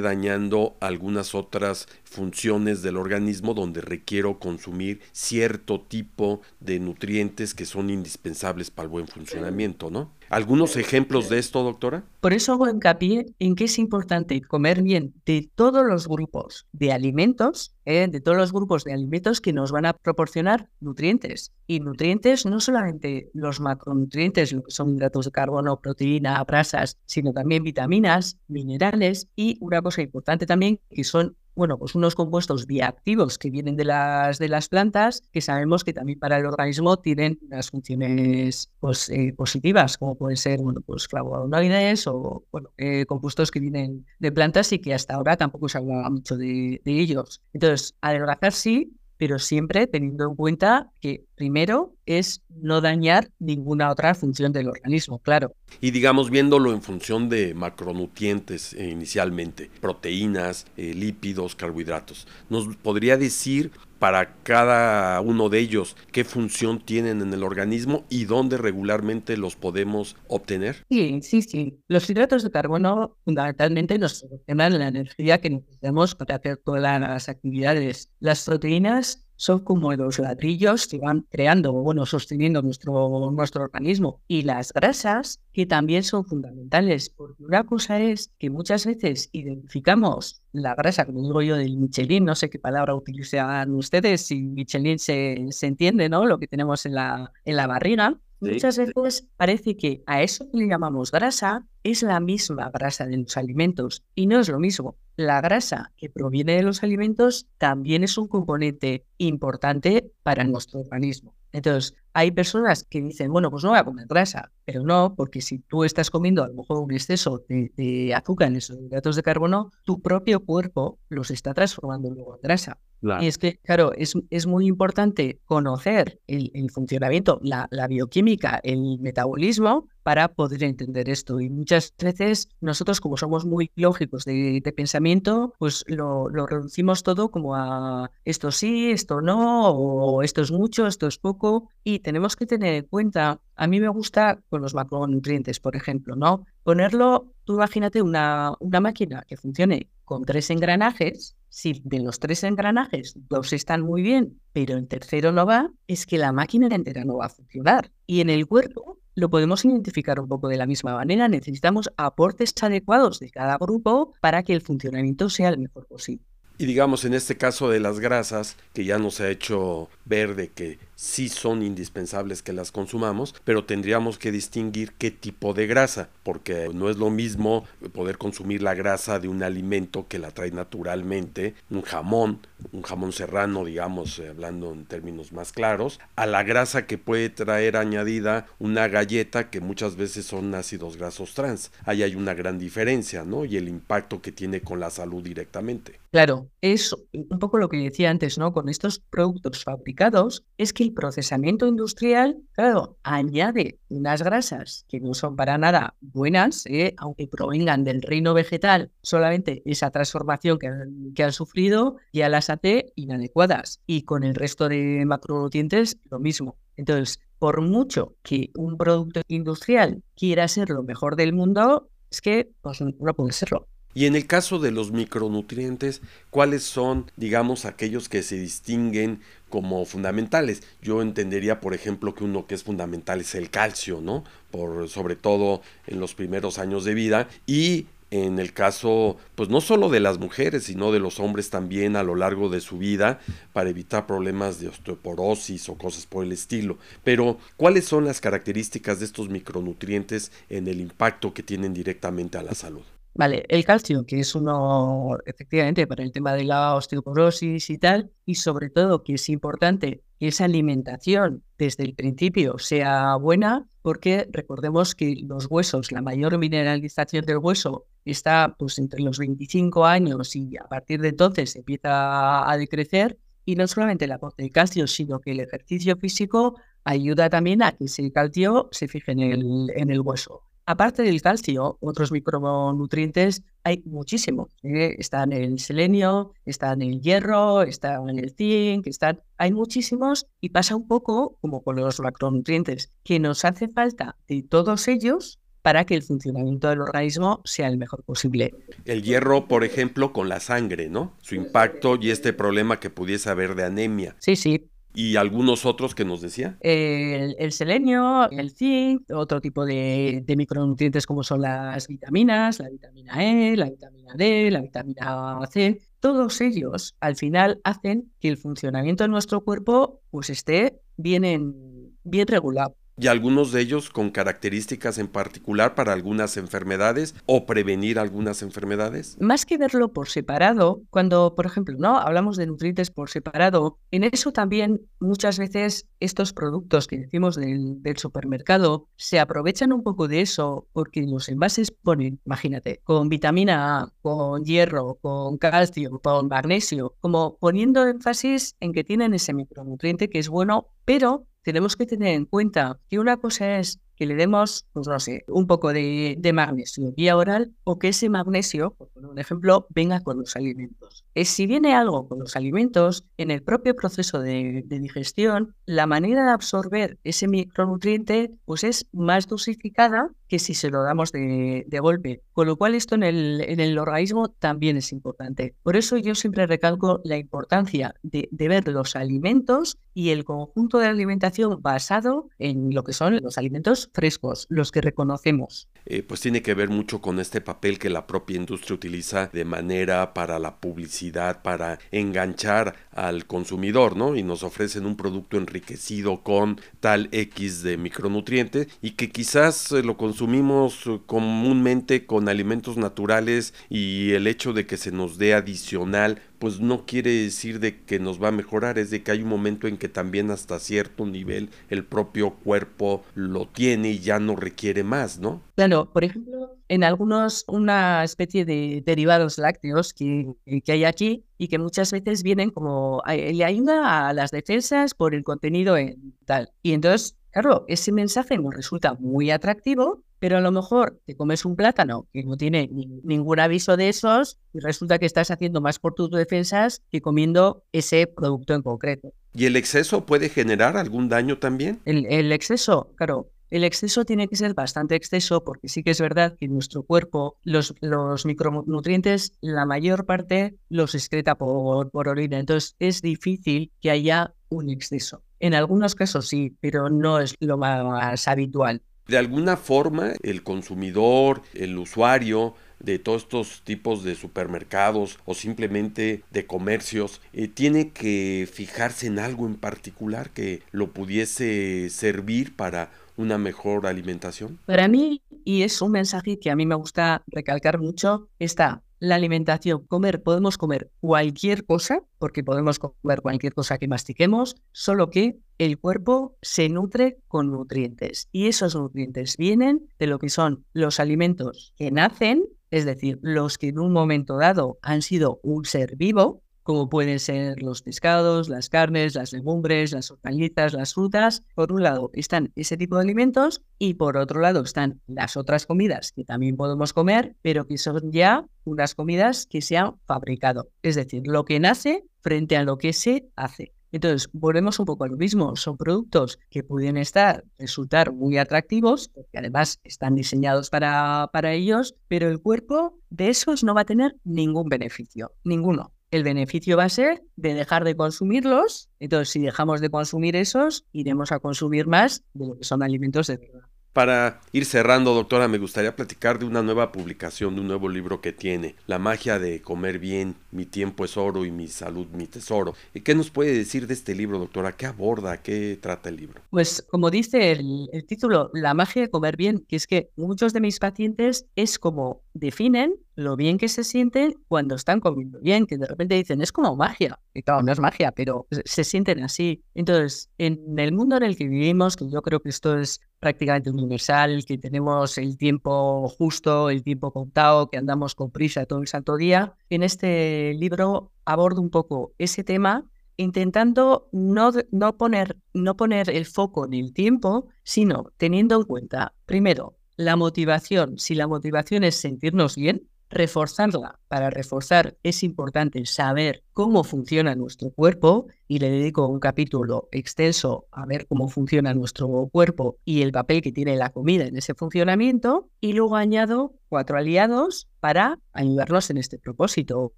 dañando 0.00 0.76
algunas 0.80 1.34
otras 1.34 1.88
funciones 2.04 2.82
del 2.82 2.96
organismo 2.96 3.54
donde 3.54 3.80
requiero 3.80 4.38
consumir 4.38 5.00
cierto 5.12 5.80
tipo 5.80 6.42
de 6.60 6.78
nutrientes 6.78 7.54
que 7.54 7.64
son 7.64 7.90
indispensables 7.90 8.70
para 8.70 8.84
el 8.84 8.90
buen 8.90 9.08
funcionamiento, 9.08 9.90
¿no? 9.90 10.12
¿Algunos 10.32 10.76
ejemplos 10.76 11.28
de 11.28 11.38
esto, 11.38 11.62
doctora? 11.62 12.04
Por 12.20 12.32
eso 12.32 12.54
hago 12.54 12.66
hincapié 12.66 13.26
en 13.38 13.54
que 13.54 13.64
es 13.64 13.78
importante 13.78 14.40
comer 14.40 14.80
bien 14.80 15.12
de 15.26 15.50
todos 15.54 15.84
los 15.84 16.08
grupos 16.08 16.66
de 16.72 16.90
alimentos, 16.90 17.74
¿eh? 17.84 18.08
de 18.10 18.18
todos 18.22 18.38
los 18.38 18.50
grupos 18.50 18.84
de 18.84 18.94
alimentos 18.94 19.42
que 19.42 19.52
nos 19.52 19.72
van 19.72 19.84
a 19.84 19.92
proporcionar 19.92 20.70
nutrientes. 20.80 21.52
Y 21.66 21.80
nutrientes 21.80 22.46
no 22.46 22.60
solamente 22.60 23.28
los 23.34 23.60
macronutrientes, 23.60 24.54
lo 24.54 24.62
que 24.62 24.70
son 24.70 24.96
hidratos 24.96 25.26
de 25.26 25.32
carbono, 25.32 25.78
proteína, 25.78 26.42
grasas, 26.48 26.96
sino 27.04 27.34
también 27.34 27.62
vitaminas, 27.62 28.38
minerales 28.48 29.28
y 29.36 29.58
una 29.60 29.82
cosa 29.82 30.00
importante 30.00 30.46
también 30.46 30.80
que 30.88 31.04
son 31.04 31.36
bueno, 31.54 31.78
pues 31.78 31.94
unos 31.94 32.14
compuestos 32.14 32.66
bioactivos 32.66 33.38
que 33.38 33.50
vienen 33.50 33.76
de 33.76 33.84
las, 33.84 34.38
de 34.38 34.48
las 34.48 34.68
plantas, 34.68 35.22
que 35.32 35.40
sabemos 35.40 35.84
que 35.84 35.92
también 35.92 36.18
para 36.18 36.38
el 36.38 36.46
organismo 36.46 36.98
tienen 36.98 37.38
unas 37.42 37.70
funciones 37.70 38.70
pues, 38.80 39.10
eh, 39.10 39.34
positivas, 39.36 39.98
como 39.98 40.14
pueden 40.14 40.36
ser, 40.36 40.60
bueno, 40.60 40.80
pues 40.80 41.06
flavonoides 41.08 42.06
o, 42.06 42.44
bueno, 42.50 42.70
eh, 42.78 43.04
compuestos 43.06 43.50
que 43.50 43.60
vienen 43.60 44.06
de 44.18 44.32
plantas 44.32 44.72
y 44.72 44.78
que 44.78 44.94
hasta 44.94 45.14
ahora 45.14 45.36
tampoco 45.36 45.68
se 45.68 45.78
habla 45.78 46.08
mucho 46.10 46.36
de, 46.36 46.80
de 46.84 47.00
ellos. 47.00 47.42
Entonces, 47.52 47.94
adelgazar 48.00 48.52
sí, 48.52 48.92
pero 49.22 49.38
siempre 49.38 49.86
teniendo 49.86 50.28
en 50.28 50.34
cuenta 50.34 50.90
que 51.00 51.22
primero 51.36 51.94
es 52.06 52.42
no 52.60 52.80
dañar 52.80 53.30
ninguna 53.38 53.88
otra 53.88 54.16
función 54.16 54.52
del 54.52 54.68
organismo, 54.68 55.20
claro. 55.20 55.54
Y 55.80 55.92
digamos, 55.92 56.28
viéndolo 56.28 56.72
en 56.72 56.82
función 56.82 57.28
de 57.28 57.54
macronutrientes 57.54 58.72
eh, 58.72 58.90
inicialmente, 58.90 59.70
proteínas, 59.80 60.66
eh, 60.76 60.92
lípidos, 60.92 61.54
carbohidratos, 61.54 62.26
¿nos 62.50 62.74
podría 62.78 63.16
decir 63.16 63.70
para 64.02 64.34
cada 64.42 65.20
uno 65.20 65.48
de 65.48 65.60
ellos 65.60 65.96
qué 66.10 66.24
función 66.24 66.80
tienen 66.80 67.22
en 67.22 67.32
el 67.32 67.44
organismo 67.44 68.04
y 68.08 68.24
dónde 68.24 68.56
regularmente 68.56 69.36
los 69.36 69.54
podemos 69.54 70.16
obtener? 70.26 70.84
Sí, 70.90 71.20
sí, 71.22 71.40
sí. 71.40 71.78
Los 71.86 72.10
hidratos 72.10 72.42
de 72.42 72.50
carbono 72.50 73.16
fundamentalmente 73.24 73.96
nos 74.00 74.18
proporcionan 74.18 74.76
la 74.80 74.88
energía 74.88 75.40
que 75.40 75.50
necesitamos 75.50 76.16
para 76.16 76.34
hacer 76.34 76.56
todas 76.56 76.82
las 76.82 77.28
actividades. 77.28 78.10
Las 78.18 78.44
proteínas 78.44 79.21
son 79.36 79.60
como 79.60 79.92
los 79.92 80.18
ladrillos 80.18 80.86
que 80.86 80.98
van 80.98 81.26
creando, 81.30 81.72
bueno, 81.72 82.06
sosteniendo 82.06 82.62
nuestro, 82.62 83.30
nuestro 83.30 83.64
organismo. 83.64 84.20
Y 84.28 84.42
las 84.42 84.72
grasas, 84.72 85.40
que 85.52 85.66
también 85.66 86.02
son 86.02 86.24
fundamentales, 86.24 87.10
porque 87.10 87.44
una 87.44 87.64
cosa 87.64 88.00
es 88.00 88.30
que 88.38 88.50
muchas 88.50 88.86
veces 88.86 89.28
identificamos 89.32 90.42
la 90.52 90.74
grasa, 90.74 91.06
como 91.06 91.22
digo 91.22 91.42
yo, 91.42 91.56
del 91.56 91.76
Michelin, 91.76 92.24
no 92.24 92.34
sé 92.34 92.50
qué 92.50 92.58
palabra 92.58 92.94
utilizan 92.94 93.74
ustedes, 93.74 94.26
si 94.26 94.42
Michelin 94.42 94.98
se, 94.98 95.46
se 95.50 95.66
entiende, 95.66 96.08
¿no? 96.08 96.26
Lo 96.26 96.38
que 96.38 96.46
tenemos 96.46 96.86
en 96.86 96.94
la, 96.94 97.32
en 97.44 97.56
la 97.56 97.66
barriga, 97.66 98.18
Muchas 98.42 98.76
veces 98.76 99.28
parece 99.36 99.76
que 99.76 100.02
a 100.04 100.22
eso 100.22 100.50
que 100.50 100.58
le 100.58 100.66
llamamos 100.66 101.12
grasa 101.12 101.66
es 101.84 102.02
la 102.02 102.18
misma 102.18 102.70
grasa 102.70 103.06
de 103.06 103.16
los 103.18 103.36
alimentos 103.36 104.02
y 104.16 104.26
no 104.26 104.40
es 104.40 104.48
lo 104.48 104.58
mismo. 104.58 104.96
La 105.16 105.40
grasa 105.40 105.92
que 105.96 106.10
proviene 106.10 106.56
de 106.56 106.62
los 106.62 106.82
alimentos 106.82 107.46
también 107.58 108.02
es 108.02 108.18
un 108.18 108.26
componente 108.26 109.06
importante 109.18 110.12
para 110.24 110.42
nuestro 110.42 110.80
organismo. 110.80 111.34
Entonces, 111.52 111.94
hay 112.14 112.30
personas 112.30 112.84
que 112.84 113.00
dicen, 113.00 113.32
bueno, 113.32 113.50
pues 113.50 113.64
no 113.64 113.70
voy 113.70 113.78
a 113.78 113.84
comer 113.84 114.06
grasa, 114.06 114.50
pero 114.64 114.82
no, 114.82 115.14
porque 115.16 115.40
si 115.40 115.58
tú 115.58 115.84
estás 115.84 116.10
comiendo 116.10 116.42
a 116.42 116.48
lo 116.48 116.54
mejor 116.54 116.78
un 116.78 116.92
exceso 116.92 117.44
de, 117.48 118.12
azúcar 118.14 118.48
en 118.48 118.56
esos 118.56 118.78
hidratos 118.78 119.16
de 119.16 119.22
carbono, 119.22 119.70
tu 119.84 120.00
propio 120.00 120.40
cuerpo 120.44 120.98
los 121.08 121.30
está 121.30 121.54
transformando 121.54 122.10
luego 122.10 122.36
en 122.36 122.42
grasa. 122.42 122.78
Y 123.20 123.26
es 123.26 123.36
que, 123.36 123.58
claro, 123.58 123.92
es, 123.94 124.14
es 124.30 124.46
muy 124.46 124.66
importante 124.66 125.40
conocer 125.44 126.20
el, 126.28 126.70
funcionamiento, 126.70 127.40
la, 127.42 127.66
la, 127.72 127.88
bioquímica, 127.88 128.60
el 128.62 129.00
metabolismo 129.00 129.88
para 130.02 130.28
poder 130.28 130.64
entender 130.64 131.08
esto. 131.08 131.40
Y 131.40 131.50
muchas 131.50 131.94
veces 131.98 132.48
nosotros, 132.60 133.00
como 133.00 133.16
somos 133.16 133.44
muy 133.44 133.70
lógicos 133.74 134.24
de, 134.24 134.62
pensamiento, 134.76 135.54
pues 135.58 135.84
lo, 135.86 136.28
reducimos 136.28 137.02
todo 137.02 137.30
como 137.30 137.54
a 137.54 138.10
esto 138.24 138.50
sí, 138.50 138.90
esto 138.90 139.20
no, 139.20 139.70
o 139.70 140.22
esto 140.22 140.42
es 140.42 140.50
mucho, 140.50 140.86
esto 140.86 141.06
es 141.06 141.18
poco. 141.18 141.68
Y 141.84 142.00
tenemos 142.00 142.36
que 142.36 142.46
tener 142.46 142.74
en 142.74 142.86
cuenta, 142.86 143.40
a 143.56 143.66
mí 143.66 143.80
me 143.80 143.88
gusta 143.88 144.40
con 144.48 144.62
los 144.62 144.74
macronutrientes, 144.74 145.60
por 145.60 145.76
ejemplo, 145.76 146.16
¿no? 146.16 146.46
Ponerlo, 146.62 147.32
tú 147.44 147.54
imagínate 147.54 148.02
una, 148.02 148.54
una 148.60 148.80
máquina 148.80 149.24
que 149.26 149.36
funcione 149.36 149.90
con 150.04 150.24
tres 150.24 150.50
engranajes, 150.50 151.36
si 151.52 151.82
de 151.84 152.00
los 152.00 152.18
tres 152.18 152.42
engranajes 152.44 153.14
dos 153.28 153.52
están 153.52 153.82
muy 153.82 154.00
bien, 154.00 154.40
pero 154.54 154.78
el 154.78 154.88
tercero 154.88 155.32
no 155.32 155.44
va, 155.44 155.70
es 155.86 156.06
que 156.06 156.16
la 156.16 156.32
máquina 156.32 156.66
entera 156.74 157.04
no 157.04 157.18
va 157.18 157.26
a 157.26 157.28
funcionar. 157.28 157.92
Y 158.06 158.22
en 158.22 158.30
el 158.30 158.46
cuerpo 158.46 158.98
lo 159.14 159.28
podemos 159.28 159.62
identificar 159.66 160.18
un 160.18 160.28
poco 160.28 160.48
de 160.48 160.56
la 160.56 160.64
misma 160.64 160.94
manera. 160.94 161.28
Necesitamos 161.28 161.90
aportes 161.98 162.54
adecuados 162.62 163.20
de 163.20 163.30
cada 163.30 163.58
grupo 163.58 164.14
para 164.22 164.42
que 164.42 164.54
el 164.54 164.62
funcionamiento 164.62 165.28
sea 165.28 165.50
el 165.50 165.58
mejor 165.58 165.86
posible. 165.86 166.24
Y 166.56 166.64
digamos, 166.64 167.04
en 167.04 167.12
este 167.12 167.36
caso 167.36 167.68
de 167.68 167.80
las 167.80 168.00
grasas, 168.00 168.56
que 168.72 168.86
ya 168.86 168.98
nos 168.98 169.20
ha 169.20 169.28
hecho 169.28 169.90
ver 170.06 170.34
de 170.34 170.48
que 170.48 170.78
sí 171.02 171.28
son 171.28 171.64
indispensables 171.64 172.42
que 172.42 172.52
las 172.52 172.70
consumamos, 172.70 173.34
pero 173.42 173.64
tendríamos 173.64 174.18
que 174.18 174.30
distinguir 174.30 174.92
qué 174.92 175.10
tipo 175.10 175.52
de 175.52 175.66
grasa, 175.66 176.10
porque 176.22 176.70
no 176.72 176.88
es 176.88 176.96
lo 176.96 177.10
mismo 177.10 177.64
poder 177.92 178.18
consumir 178.18 178.62
la 178.62 178.74
grasa 178.74 179.18
de 179.18 179.26
un 179.26 179.42
alimento 179.42 180.06
que 180.06 180.20
la 180.20 180.30
trae 180.30 180.52
naturalmente, 180.52 181.56
un 181.70 181.82
jamón, 181.82 182.38
un 182.70 182.82
jamón 182.82 183.10
serrano, 183.10 183.64
digamos, 183.64 184.20
eh, 184.20 184.28
hablando 184.28 184.72
en 184.72 184.84
términos 184.84 185.32
más 185.32 185.50
claros, 185.50 185.98
a 186.14 186.24
la 186.24 186.44
grasa 186.44 186.86
que 186.86 186.98
puede 186.98 187.30
traer 187.30 187.76
añadida 187.76 188.46
una 188.60 188.86
galleta 188.86 189.50
que 189.50 189.60
muchas 189.60 189.96
veces 189.96 190.26
son 190.26 190.54
ácidos 190.54 190.96
grasos 190.96 191.34
trans. 191.34 191.72
Ahí 191.84 192.04
hay 192.04 192.14
una 192.14 192.34
gran 192.34 192.60
diferencia, 192.60 193.24
¿no? 193.24 193.44
Y 193.44 193.56
el 193.56 193.68
impacto 193.68 194.22
que 194.22 194.30
tiene 194.30 194.60
con 194.60 194.78
la 194.78 194.90
salud 194.90 195.20
directamente. 195.24 195.98
Claro, 196.12 196.50
es 196.60 196.94
un 197.14 197.38
poco 197.38 197.56
lo 197.56 197.70
que 197.70 197.78
decía 197.78 198.10
antes, 198.10 198.36
¿no? 198.36 198.52
Con 198.52 198.68
estos 198.68 198.98
productos 198.98 199.64
fabricados, 199.64 200.44
es 200.58 200.74
que 200.74 200.84
el 200.84 200.91
procesamiento 200.92 201.66
industrial, 201.66 202.38
claro, 202.52 202.98
añade 203.02 203.78
unas 203.88 204.22
grasas 204.22 204.84
que 204.88 205.00
no 205.00 205.14
son 205.14 205.36
para 205.36 205.58
nada 205.58 205.94
buenas, 206.00 206.66
¿eh? 206.66 206.94
aunque 206.98 207.26
provengan 207.26 207.84
del 207.84 208.02
reino 208.02 208.34
vegetal, 208.34 208.90
solamente 209.02 209.62
esa 209.64 209.90
transformación 209.90 210.58
que 210.58 210.72
que 211.14 211.22
han 211.22 211.32
sufrido 211.32 211.96
ya 212.12 212.28
las 212.28 212.50
hace 212.50 212.92
inadecuadas. 212.96 213.80
Y 213.86 214.02
con 214.02 214.24
el 214.24 214.34
resto 214.34 214.68
de 214.68 215.04
macronutrientes, 215.06 215.98
lo 216.10 216.18
mismo. 216.18 216.56
Entonces, 216.76 217.20
por 217.38 217.60
mucho 217.60 218.14
que 218.22 218.50
un 218.54 218.76
producto 218.76 219.20
industrial 219.28 220.02
quiera 220.16 220.48
ser 220.48 220.70
lo 220.70 220.82
mejor 220.82 221.16
del 221.16 221.32
mundo, 221.32 221.90
es 222.10 222.20
que 222.20 222.50
pues, 222.62 222.80
no 222.80 223.14
puede 223.14 223.32
serlo. 223.32 223.68
Y 223.94 224.06
en 224.06 224.16
el 224.16 224.26
caso 224.26 224.58
de 224.58 224.70
los 224.70 224.90
micronutrientes, 224.90 226.00
¿cuáles 226.30 226.62
son, 226.62 227.10
digamos, 227.16 227.66
aquellos 227.66 228.08
que 228.08 228.22
se 228.22 228.36
distinguen 228.38 229.20
como 229.52 229.84
fundamentales? 229.84 230.62
Yo 230.80 231.02
entendería, 231.02 231.60
por 231.60 231.74
ejemplo, 231.74 232.14
que 232.14 232.24
uno 232.24 232.46
que 232.46 232.54
es 232.54 232.64
fundamental 232.64 233.20
es 233.20 233.34
el 233.34 233.50
calcio, 233.50 234.00
¿no? 234.00 234.24
Por 234.50 234.88
sobre 234.88 235.14
todo 235.14 235.60
en 235.86 236.00
los 236.00 236.14
primeros 236.14 236.58
años 236.58 236.84
de 236.86 236.94
vida 236.94 237.28
y 237.46 237.86
en 238.10 238.38
el 238.38 238.54
caso, 238.54 239.18
pues 239.34 239.50
no 239.50 239.60
solo 239.60 239.90
de 239.90 240.00
las 240.00 240.18
mujeres, 240.18 240.64
sino 240.64 240.90
de 240.90 241.00
los 241.00 241.20
hombres 241.20 241.50
también 241.50 241.96
a 241.96 242.02
lo 242.02 242.14
largo 242.14 242.48
de 242.48 242.60
su 242.60 242.78
vida, 242.78 243.20
para 243.52 243.68
evitar 243.68 244.06
problemas 244.06 244.58
de 244.58 244.68
osteoporosis 244.68 245.68
o 245.68 245.76
cosas 245.76 246.06
por 246.06 246.24
el 246.24 246.32
estilo. 246.32 246.78
Pero, 247.04 247.38
¿cuáles 247.58 247.84
son 247.84 248.06
las 248.06 248.20
características 248.22 249.00
de 249.00 249.06
estos 249.06 249.28
micronutrientes 249.28 250.32
en 250.48 250.66
el 250.66 250.80
impacto 250.80 251.34
que 251.34 251.42
tienen 251.42 251.74
directamente 251.74 252.38
a 252.38 252.42
la 252.42 252.54
salud? 252.54 252.84
Vale, 253.14 253.44
el 253.48 253.64
calcio, 253.66 254.06
que 254.06 254.20
es 254.20 254.34
uno 254.34 255.18
efectivamente 255.26 255.86
para 255.86 256.02
el 256.02 256.12
tema 256.12 256.32
de 256.32 256.44
la 256.44 256.74
osteoporosis 256.74 257.68
y 257.68 257.76
tal, 257.76 258.10
y 258.24 258.36
sobre 258.36 258.70
todo 258.70 259.02
que 259.02 259.14
es 259.14 259.28
importante 259.28 260.02
que 260.18 260.28
esa 260.28 260.46
alimentación 260.46 261.44
desde 261.58 261.84
el 261.84 261.94
principio 261.94 262.58
sea 262.58 263.16
buena, 263.16 263.68
porque 263.82 264.26
recordemos 264.30 264.94
que 264.94 265.14
los 265.26 265.46
huesos, 265.50 265.92
la 265.92 266.00
mayor 266.00 266.38
mineralización 266.38 267.26
del 267.26 267.36
hueso 267.36 267.84
está 268.06 268.56
pues 268.58 268.78
entre 268.78 269.02
los 269.02 269.18
25 269.18 269.84
años 269.84 270.34
y 270.34 270.56
a 270.56 270.64
partir 270.64 271.02
de 271.02 271.08
entonces 271.08 271.54
empieza 271.54 272.50
a 272.50 272.56
decrecer 272.56 273.18
y 273.44 273.56
no 273.56 273.66
solamente 273.66 274.06
el 274.06 274.12
aporte 274.12 274.42
de 274.42 274.50
calcio, 274.50 274.86
sino 274.86 275.20
que 275.20 275.32
el 275.32 275.40
ejercicio 275.40 275.96
físico 275.96 276.56
ayuda 276.84 277.28
también 277.28 277.62
a 277.62 277.72
que 277.72 277.84
ese 277.84 278.10
calcio 278.10 278.68
se 278.72 278.88
fije 278.88 279.12
en 279.12 279.20
el, 279.20 279.70
en 279.74 279.90
el 279.90 280.00
hueso. 280.00 280.42
Aparte 280.64 281.02
del 281.02 281.20
calcio, 281.20 281.76
otros 281.80 282.12
micronutrientes 282.12 283.42
hay 283.64 283.82
muchísimos. 283.84 284.48
¿eh? 284.62 284.94
Están 284.98 285.32
el 285.32 285.58
selenio, 285.58 286.32
están 286.44 286.82
el 286.82 287.00
hierro, 287.00 287.62
están 287.62 288.08
el 288.10 288.30
zinc, 288.30 288.86
están... 288.86 289.20
hay 289.38 289.52
muchísimos 289.52 290.26
y 290.40 290.50
pasa 290.50 290.76
un 290.76 290.86
poco 290.86 291.36
como 291.40 291.62
con 291.62 291.76
los 291.76 292.00
macronutrientes, 292.00 292.92
que 293.02 293.18
nos 293.18 293.44
hace 293.44 293.68
falta 293.68 294.16
de 294.28 294.42
todos 294.42 294.86
ellos 294.88 295.40
para 295.62 295.84
que 295.84 295.94
el 295.94 296.02
funcionamiento 296.02 296.68
del 296.68 296.80
organismo 296.80 297.40
sea 297.44 297.68
el 297.68 297.78
mejor 297.78 298.02
posible. 298.02 298.52
El 298.84 299.02
hierro, 299.02 299.46
por 299.46 299.64
ejemplo, 299.64 300.12
con 300.12 300.28
la 300.28 300.40
sangre, 300.40 300.88
¿no? 300.88 301.16
Su 301.22 301.36
impacto 301.36 301.96
y 302.00 302.10
este 302.10 302.32
problema 302.32 302.80
que 302.80 302.90
pudiese 302.90 303.30
haber 303.30 303.54
de 303.54 303.64
anemia. 303.64 304.16
Sí, 304.18 304.34
sí, 304.36 304.68
¿Y 304.94 305.16
algunos 305.16 305.64
otros 305.64 305.94
que 305.94 306.04
nos 306.04 306.20
decía? 306.20 306.58
El, 306.60 307.52
selenio, 307.52 308.30
el 308.30 308.50
zinc, 308.50 309.10
otro 309.10 309.40
tipo 309.40 309.64
de, 309.64 310.24
micronutrientes 310.36 311.06
como 311.06 311.22
son 311.22 311.42
las 311.42 311.88
vitaminas, 311.88 312.58
la 312.58 312.68
vitamina 312.68 313.24
E, 313.24 313.56
la 313.56 313.70
vitamina 313.70 314.14
D, 314.14 314.50
la 314.50 314.60
vitamina 314.60 315.38
C. 315.50 315.80
Todos 316.00 316.40
ellos 316.40 316.94
al 317.00 317.16
final 317.16 317.60
hacen 317.64 318.12
que 318.20 318.28
el 318.28 318.36
funcionamiento 318.36 319.04
de 319.04 319.08
nuestro 319.08 319.42
cuerpo 319.42 320.00
pues 320.10 320.30
esté 320.30 320.80
bien, 320.96 321.94
bien 322.04 322.26
regulado 322.26 322.76
y 322.96 323.06
algunos 323.06 323.52
de 323.52 323.60
ellos 323.60 323.90
con 323.90 324.10
características 324.10 324.98
en 324.98 325.08
particular 325.08 325.74
para 325.74 325.92
algunas 325.92 326.36
enfermedades 326.36 327.14
o 327.26 327.46
prevenir 327.46 327.98
algunas 327.98 328.42
enfermedades? 328.42 329.16
Más 329.20 329.46
que 329.46 329.58
verlo 329.58 329.92
por 329.92 330.08
separado, 330.08 330.82
cuando, 330.90 331.34
por 331.34 331.46
ejemplo, 331.46 331.76
no 331.78 331.98
hablamos 331.98 332.36
de 332.36 332.46
nutrientes 332.46 332.90
por 332.90 333.10
separado, 333.10 333.78
en 333.90 334.04
eso 334.04 334.32
también 334.32 334.82
muchas 335.00 335.38
veces 335.38 335.86
estos 336.00 336.32
productos 336.32 336.86
que 336.86 336.98
decimos 336.98 337.36
del, 337.36 337.80
supermercado 337.96 338.88
se 338.96 339.20
aprovechan 339.20 339.72
un 339.72 339.82
poco 339.82 340.08
de 340.08 340.22
eso 340.22 340.66
porque 340.72 341.02
los 341.02 341.28
envases 341.28 341.70
ponen, 341.70 342.20
imagínate, 342.24 342.80
con 342.84 343.08
vitamina 343.08 343.78
A, 343.78 343.92
con 344.00 344.44
hierro, 344.44 344.98
con 345.00 345.36
calcio, 345.36 346.00
con 346.02 346.28
magnesio, 346.28 346.94
como 347.00 347.36
poniendo 347.38 347.86
énfasis 347.86 348.56
en 348.60 348.72
que 348.72 348.82
tienen 348.82 349.14
ese 349.14 349.34
micronutriente 349.34 350.08
que 350.08 350.18
es 350.18 350.28
bueno, 350.28 350.68
pero 350.84 351.26
tenemos 351.42 351.76
que 351.76 351.86
tener 351.86 352.14
en 352.14 352.24
cuenta 352.24 352.80
que 352.88 352.98
una 352.98 353.16
cosa 353.16 353.58
es 353.58 353.80
que 353.96 354.06
le 354.06 354.14
demos, 354.14 354.66
pues 354.72 354.86
no 354.88 354.98
sé, 355.00 355.24
un 355.28 355.46
poco 355.46 355.72
de, 355.72 356.18
magnesio 356.32 356.92
vía 356.92 357.16
oral 357.16 357.52
o 357.64 357.78
que 357.78 357.88
ese 357.88 358.08
magnesio, 358.08 358.72
por 358.72 358.88
poner 358.88 359.10
un 359.10 359.18
ejemplo, 359.18 359.66
venga 359.70 360.00
con 360.00 360.18
los 360.18 360.34
alimentos. 360.36 361.04
Es, 361.14 361.28
si 361.28 361.46
viene 361.46 361.74
algo 361.74 362.08
con 362.08 362.18
los 362.18 362.36
alimentos, 362.36 363.04
en 363.18 363.30
el 363.30 363.42
propio 363.42 363.76
proceso 363.76 364.20
de, 364.20 364.64
digestión, 364.66 365.54
la 365.66 365.86
manera 365.86 366.24
de 366.24 366.30
absorber 366.32 366.98
ese 367.04 367.28
micronutriente 367.28 368.32
pues 368.44 368.64
es 368.64 368.86
más 368.92 369.28
dosificada 369.28 370.10
que 370.28 370.38
si 370.38 370.54
se 370.54 370.70
lo 370.70 370.82
damos 370.82 371.12
de, 371.12 371.66
golpe. 371.82 372.22
Con 372.32 372.46
lo 372.46 372.56
cual 372.56 372.74
esto 372.74 372.94
en 372.94 373.02
el, 373.02 373.42
en 373.46 373.60
el, 373.60 373.78
organismo 373.78 374.28
también 374.28 374.78
es 374.78 374.92
importante. 374.92 375.54
Por 375.62 375.76
eso 375.76 375.98
yo 375.98 376.14
siempre 376.14 376.46
recalco 376.46 377.00
la 377.04 377.18
importancia 377.18 377.94
de, 378.02 378.28
de 378.30 378.48
ver 378.48 378.68
los 378.68 378.96
alimentos 378.96 379.78
y 379.94 380.10
el 380.10 380.24
conjunto 380.24 380.78
de 380.78 380.86
alimentación 380.86 381.60
basado 381.60 382.28
en 382.38 382.74
lo 382.74 382.82
que 382.84 382.94
son 382.94 383.20
los 383.22 383.36
alimentos 383.36 383.81
frescos, 383.92 384.46
los 384.48 384.70
que 384.70 384.80
reconocemos. 384.80 385.68
Eh, 385.84 386.02
pues 386.02 386.20
tiene 386.20 386.42
que 386.42 386.54
ver 386.54 386.68
mucho 386.68 387.00
con 387.00 387.18
este 387.18 387.40
papel 387.40 387.78
que 387.78 387.90
la 387.90 388.06
propia 388.06 388.36
industria 388.36 388.74
utiliza 388.74 389.30
de 389.32 389.44
manera 389.44 390.14
para 390.14 390.38
la 390.38 390.60
publicidad, 390.60 391.42
para 391.42 391.80
enganchar 391.90 392.76
al 392.92 393.26
consumidor, 393.26 393.96
¿no? 393.96 394.14
Y 394.14 394.22
nos 394.22 394.44
ofrecen 394.44 394.86
un 394.86 394.96
producto 394.96 395.36
enriquecido 395.38 396.22
con 396.22 396.60
tal 396.80 397.08
X 397.10 397.62
de 397.62 397.78
micronutrientes 397.78 398.68
y 398.80 398.92
que 398.92 399.10
quizás 399.10 399.72
eh, 399.72 399.82
lo 399.82 399.96
consumimos 399.96 400.88
comúnmente 401.06 402.06
con 402.06 402.28
alimentos 402.28 402.76
naturales 402.76 403.54
y 403.68 404.12
el 404.12 404.26
hecho 404.26 404.52
de 404.52 404.66
que 404.66 404.76
se 404.76 404.92
nos 404.92 405.18
dé 405.18 405.34
adicional 405.34 406.22
pues 406.42 406.58
no 406.58 406.86
quiere 406.86 407.12
decir 407.12 407.60
de 407.60 407.84
que 407.84 408.00
nos 408.00 408.20
va 408.20 408.26
a 408.26 408.32
mejorar, 408.32 408.76
es 408.76 408.90
de 408.90 409.04
que 409.04 409.12
hay 409.12 409.22
un 409.22 409.28
momento 409.28 409.68
en 409.68 409.78
que 409.78 409.88
también 409.88 410.28
hasta 410.32 410.58
cierto 410.58 411.06
nivel 411.06 411.50
el 411.70 411.84
propio 411.84 412.30
cuerpo 412.30 413.04
lo 413.14 413.46
tiene 413.46 413.92
y 413.92 414.00
ya 414.00 414.18
no 414.18 414.34
requiere 414.34 414.82
más, 414.82 415.20
¿no? 415.20 415.40
Claro, 415.54 415.92
por 415.92 416.02
ejemplo, 416.02 416.56
en 416.66 416.82
algunos, 416.82 417.44
una 417.46 418.02
especie 418.02 418.44
de 418.44 418.82
derivados 418.84 419.38
lácteos 419.38 419.94
que, 419.94 420.34
que 420.64 420.72
hay 420.72 420.82
aquí 420.82 421.24
y 421.38 421.46
que 421.46 421.60
muchas 421.60 421.92
veces 421.92 422.24
vienen 422.24 422.50
como, 422.50 423.04
le 423.06 423.44
ayuda 423.44 424.08
a 424.08 424.12
las 424.12 424.32
defensas 424.32 424.94
por 424.94 425.14
el 425.14 425.22
contenido 425.22 425.76
en 425.76 426.12
tal. 426.24 426.50
Y 426.60 426.72
entonces, 426.72 427.16
claro, 427.30 427.64
ese 427.68 427.92
mensaje 427.92 428.36
nos 428.36 428.52
resulta 428.52 428.94
muy 428.94 429.30
atractivo 429.30 430.02
pero 430.22 430.36
a 430.36 430.40
lo 430.40 430.52
mejor 430.52 431.00
te 431.04 431.16
comes 431.16 431.44
un 431.44 431.56
plátano 431.56 432.06
que 432.12 432.22
no 432.22 432.36
tiene 432.36 432.70
ningún 433.02 433.40
aviso 433.40 433.76
de 433.76 433.88
esos 433.88 434.38
y 434.52 434.60
resulta 434.60 435.00
que 435.00 435.06
estás 435.06 435.32
haciendo 435.32 435.60
más 435.60 435.80
por 435.80 435.94
tus 435.94 436.12
defensas 436.12 436.80
que 436.92 437.02
comiendo 437.02 437.64
ese 437.72 438.06
producto 438.06 438.54
en 438.54 438.62
concreto. 438.62 439.12
¿Y 439.34 439.46
el 439.46 439.56
exceso 439.56 440.06
puede 440.06 440.28
generar 440.28 440.76
algún 440.76 441.08
daño 441.08 441.38
también? 441.38 441.80
El, 441.86 442.30
exceso, 442.30 442.92
claro. 442.94 443.32
El 443.50 443.64
exceso 443.64 444.04
tiene 444.04 444.28
que 444.28 444.36
ser 444.36 444.54
bastante 444.54 444.94
exceso 444.94 445.42
porque 445.42 445.68
sí 445.68 445.82
que 445.82 445.90
es 445.90 446.00
verdad 446.00 446.36
que 446.38 446.46
nuestro 446.46 446.84
cuerpo 446.84 447.36
los, 447.42 447.74
los 447.80 448.24
micronutrientes, 448.24 449.32
la 449.40 449.66
mayor 449.66 450.06
parte 450.06 450.54
los 450.68 450.94
excreta 450.94 451.34
por, 451.34 451.90
por 451.90 452.06
orina. 452.06 452.38
Entonces 452.38 452.76
es 452.78 453.02
difícil 453.02 453.72
que 453.80 453.90
haya 453.90 454.34
un 454.50 454.70
exceso. 454.70 455.24
En 455.40 455.54
algunos 455.54 455.96
casos 455.96 456.28
sí, 456.28 456.56
pero 456.60 456.90
no 456.90 457.18
es 457.18 457.34
lo 457.40 457.58
más 457.58 458.28
habitual. 458.28 458.82
De 459.08 459.18
alguna 459.18 459.56
forma, 459.56 460.12
el 460.22 460.42
consumidor, 460.42 461.42
el 461.54 461.76
usuario 461.78 462.54
de 462.78 462.98
todos 462.98 463.22
estos 463.22 463.62
tipos 463.62 464.02
de 464.04 464.14
supermercados 464.14 465.18
o 465.24 465.34
simplemente 465.34 466.24
de 466.30 466.46
comercios, 466.46 467.20
eh, 467.32 467.48
tiene 467.48 467.90
que 467.90 468.48
fijarse 468.52 469.06
en 469.06 469.18
algo 469.18 469.46
en 469.46 469.56
particular 469.56 470.30
que 470.30 470.62
lo 470.72 470.92
pudiese 470.92 471.88
servir 471.90 472.56
para 472.56 472.90
una 473.16 473.38
mejor 473.38 473.86
alimentación? 473.86 474.58
Para 474.66 474.88
mí, 474.88 475.22
y 475.44 475.62
es 475.62 475.80
un 475.82 475.92
mensaje 475.92 476.38
que 476.38 476.50
a 476.50 476.56
mí 476.56 476.66
me 476.66 476.74
gusta 476.74 477.22
recalcar 477.26 477.78
mucho, 477.78 478.28
está 478.38 478.82
la 479.02 479.16
alimentación, 479.16 479.84
comer, 479.88 480.22
podemos 480.22 480.56
comer 480.56 480.88
cualquier 481.00 481.66
cosa, 481.66 482.04
porque 482.20 482.44
podemos 482.44 482.78
comer 482.78 483.20
cualquier 483.20 483.52
cosa 483.52 483.76
que 483.76 483.88
mastiquemos, 483.88 484.54
solo 484.70 485.10
que 485.10 485.40
el 485.58 485.80
cuerpo 485.80 486.36
se 486.40 486.68
nutre 486.68 487.18
con 487.26 487.50
nutrientes. 487.50 488.28
Y 488.30 488.46
esos 488.46 488.76
nutrientes 488.76 489.36
vienen 489.36 489.88
de 489.98 490.06
lo 490.06 490.20
que 490.20 490.28
son 490.28 490.64
los 490.72 491.00
alimentos 491.00 491.74
que 491.76 491.90
nacen, 491.90 492.44
es 492.70 492.84
decir, 492.84 493.18
los 493.22 493.58
que 493.58 493.70
en 493.70 493.80
un 493.80 493.92
momento 493.92 494.36
dado 494.36 494.78
han 494.82 495.02
sido 495.02 495.40
un 495.42 495.64
ser 495.64 495.96
vivo, 495.96 496.44
como 496.62 496.88
pueden 496.88 497.18
ser 497.18 497.62
los 497.62 497.82
pescados, 497.82 498.48
las 498.48 498.68
carnes, 498.68 499.14
las 499.14 499.32
legumbres, 499.32 499.92
las 499.92 500.10
hortalizas, 500.10 500.72
las 500.72 500.94
frutas. 500.94 501.42
Por 501.54 501.72
un 501.72 501.82
lado 501.82 502.10
están 502.14 502.52
ese 502.56 502.76
tipo 502.76 502.96
de 502.96 503.02
alimentos 503.02 503.62
y 503.78 503.94
por 503.94 504.16
otro 504.16 504.40
lado 504.40 504.62
están 504.62 505.00
las 505.06 505.36
otras 505.36 505.66
comidas 505.66 506.12
que 506.12 506.24
también 506.24 506.56
podemos 506.56 506.92
comer, 506.92 507.36
pero 507.42 507.66
que 507.66 507.78
son 507.78 508.12
ya 508.12 508.46
unas 508.64 508.94
comidas 508.94 509.46
que 509.46 509.60
se 509.60 509.76
han 509.76 509.96
fabricado. 510.06 510.70
Es 510.82 510.94
decir, 510.94 511.26
lo 511.26 511.44
que 511.44 511.60
nace 511.60 512.04
frente 512.20 512.56
a 512.56 512.64
lo 512.64 512.78
que 512.78 512.92
se 512.92 513.28
hace. 513.36 513.72
Entonces, 513.92 514.30
volvemos 514.32 514.78
un 514.78 514.86
poco 514.86 515.04
a 515.04 515.08
lo 515.08 515.18
mismo. 515.18 515.54
Son 515.54 515.76
productos 515.76 516.38
que 516.48 516.62
pueden 516.62 516.96
estar, 516.96 517.44
resultar 517.58 518.12
muy 518.12 518.38
atractivos, 518.38 519.10
porque 519.10 519.36
además 519.36 519.80
están 519.84 520.14
diseñados 520.14 520.70
para, 520.70 521.28
para 521.30 521.52
ellos, 521.52 521.94
pero 522.08 522.30
el 522.30 522.40
cuerpo 522.40 522.98
de 523.10 523.28
esos 523.28 523.62
no 523.62 523.74
va 523.74 523.82
a 523.82 523.84
tener 523.84 524.16
ningún 524.24 524.70
beneficio, 524.70 525.32
ninguno 525.44 525.92
el 526.12 526.22
beneficio 526.24 526.76
va 526.76 526.84
a 526.84 526.88
ser 526.90 527.22
de 527.36 527.54
dejar 527.54 527.84
de 527.84 527.96
consumirlos. 527.96 528.90
Entonces, 529.00 529.30
si 529.30 529.40
dejamos 529.40 529.80
de 529.80 529.88
consumir 529.88 530.36
esos, 530.36 530.84
iremos 530.92 531.32
a 531.32 531.40
consumir 531.40 531.86
más 531.86 532.22
de 532.34 532.46
lo 532.46 532.58
que 532.58 532.64
son 532.64 532.82
alimentos 532.82 533.26
de. 533.26 533.50
Para 533.92 534.40
ir 534.52 534.64
cerrando, 534.64 535.12
doctora, 535.12 535.48
me 535.48 535.58
gustaría 535.58 535.94
platicar 535.94 536.38
de 536.38 536.46
una 536.46 536.62
nueva 536.62 536.92
publicación, 536.92 537.54
de 537.54 537.60
un 537.60 537.68
nuevo 537.68 537.90
libro 537.90 538.22
que 538.22 538.32
tiene, 538.32 538.74
La 538.86 538.98
magia 538.98 539.38
de 539.38 539.60
comer 539.60 539.98
bien, 539.98 540.34
mi 540.50 540.64
tiempo 540.64 541.04
es 541.04 541.18
oro 541.18 541.44
y 541.44 541.50
mi 541.50 541.68
salud 541.68 542.06
mi 542.14 542.26
tesoro. 542.26 542.74
¿Y 542.94 543.00
qué 543.00 543.14
nos 543.14 543.30
puede 543.30 543.52
decir 543.52 543.86
de 543.86 543.92
este 543.92 544.14
libro, 544.14 544.38
doctora? 544.38 544.72
¿Qué 544.72 544.86
aborda? 544.86 545.42
¿Qué 545.42 545.78
trata 545.78 546.08
el 546.08 546.16
libro? 546.16 546.40
Pues 546.48 546.86
como 546.90 547.10
dice 547.10 547.52
el, 547.52 547.90
el 547.92 548.06
título, 548.06 548.50
La 548.54 548.72
magia 548.72 549.02
de 549.02 549.10
comer 549.10 549.36
bien, 549.36 549.66
que 549.68 549.76
es 549.76 549.86
que 549.86 550.08
muchos 550.16 550.54
de 550.54 550.60
mis 550.60 550.78
pacientes 550.78 551.44
es 551.54 551.78
como 551.78 552.22
definen 552.32 552.94
lo 553.14 553.36
bien 553.36 553.58
que 553.58 553.68
se 553.68 553.84
sienten 553.84 554.36
cuando 554.48 554.74
están 554.74 555.00
comiendo 555.00 555.38
bien, 555.40 555.66
que 555.66 555.76
de 555.76 555.86
repente 555.86 556.14
dicen, 556.14 556.40
es 556.40 556.50
como 556.50 556.76
magia. 556.76 557.20
Y 557.34 557.42
claro, 557.42 557.62
no 557.62 557.70
es 557.70 557.78
magia, 557.78 558.12
pero 558.12 558.46
se 558.50 558.84
sienten 558.84 559.22
así. 559.22 559.62
Entonces, 559.74 560.30
en 560.38 560.78
el 560.78 560.92
mundo 560.92 561.18
en 561.18 561.24
el 561.24 561.36
que 561.36 561.46
vivimos, 561.46 561.96
que 561.96 562.08
yo 562.10 562.22
creo 562.22 562.40
que 562.40 562.48
esto 562.48 562.78
es 562.78 563.00
prácticamente 563.22 563.70
universal, 563.70 564.44
que 564.44 564.58
tenemos 564.58 565.16
el 565.16 565.38
tiempo 565.38 566.08
justo, 566.08 566.70
el 566.70 566.82
tiempo 566.82 567.12
contado, 567.12 567.70
que 567.70 567.76
andamos 567.76 568.16
con 568.16 568.32
prisa 568.32 568.66
todo 568.66 568.80
el 568.80 568.88
santo 568.88 569.16
día, 569.16 569.54
en 569.70 569.84
este 569.84 570.52
libro 570.54 571.12
abordo 571.24 571.60
un 571.60 571.70
poco 571.70 572.14
ese 572.18 572.42
tema 572.42 572.84
intentando 573.16 574.08
no, 574.10 574.50
no, 574.72 574.96
poner, 574.96 575.36
no 575.54 575.76
poner 575.76 576.10
el 576.10 576.26
foco 576.26 576.64
en 576.66 576.74
el 576.74 576.92
tiempo, 576.92 577.46
sino 577.62 578.10
teniendo 578.16 578.56
en 578.56 578.64
cuenta, 578.64 579.14
primero, 579.24 579.76
la 579.94 580.16
motivación. 580.16 580.98
Si 580.98 581.14
la 581.14 581.28
motivación 581.28 581.84
es 581.84 581.94
sentirnos 581.94 582.56
bien, 582.56 582.88
reforzarla. 583.08 584.00
Para 584.12 584.28
reforzar 584.28 584.98
es 585.02 585.22
importante 585.22 585.86
saber 585.86 586.44
cómo 586.52 586.84
funciona 586.84 587.34
nuestro 587.34 587.70
cuerpo 587.70 588.26
y 588.46 588.58
le 588.58 588.68
dedico 588.68 589.08
un 589.08 589.20
capítulo 589.20 589.88
extenso 589.90 590.66
a 590.70 590.84
ver 590.84 591.06
cómo 591.06 591.30
funciona 591.30 591.72
nuestro 591.72 592.28
cuerpo 592.30 592.76
y 592.84 593.00
el 593.00 593.10
papel 593.10 593.40
que 593.40 593.52
tiene 593.52 593.74
la 593.74 593.88
comida 593.88 594.26
en 594.26 594.36
ese 594.36 594.52
funcionamiento 594.52 595.48
y 595.62 595.72
luego 595.72 595.96
añado 595.96 596.52
cuatro 596.68 596.98
aliados 596.98 597.68
para 597.80 598.18
ayudarnos 598.34 598.90
en 598.90 598.98
este 598.98 599.18
propósito. 599.18 599.94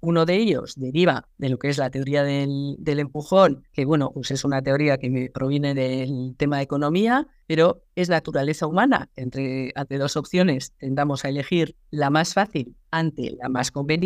Uno 0.00 0.26
de 0.26 0.36
ellos 0.36 0.74
deriva 0.76 1.28
de 1.38 1.48
lo 1.48 1.58
que 1.58 1.70
es 1.70 1.78
la 1.78 1.90
teoría 1.90 2.22
del, 2.22 2.76
del 2.78 3.00
empujón, 3.00 3.64
que 3.72 3.86
bueno, 3.86 4.10
pues 4.12 4.30
es 4.30 4.44
una 4.44 4.60
teoría 4.60 4.98
que 4.98 5.08
me 5.08 5.30
proviene 5.30 5.74
del 5.74 6.34
tema 6.36 6.58
de 6.58 6.64
economía, 6.64 7.26
pero 7.46 7.82
es 7.96 8.08
naturaleza 8.08 8.66
humana. 8.66 9.10
Entre, 9.16 9.72
ante 9.74 9.98
dos 9.98 10.16
opciones 10.16 10.74
tendamos 10.78 11.24
a 11.24 11.30
elegir 11.30 11.76
la 11.90 12.10
más 12.10 12.34
fácil 12.34 12.76
ante 12.90 13.36
la 13.40 13.48
más 13.48 13.70
conveniente 13.70 14.01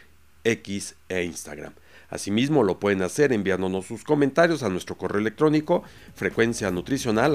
X 0.43 0.97
e 1.09 1.23
Instagram. 1.23 1.75
Asimismo, 2.11 2.63
lo 2.63 2.79
pueden 2.79 3.03
hacer 3.03 3.33
enviándonos 3.33 3.87
sus 3.87 4.05
comentarios 4.05 4.63
a 4.63 4.69
nuestro 4.69 4.97
correo 4.97 5.21
electrónico 5.21 5.83
frecuencia 6.15 6.71
nutricional 6.71 7.35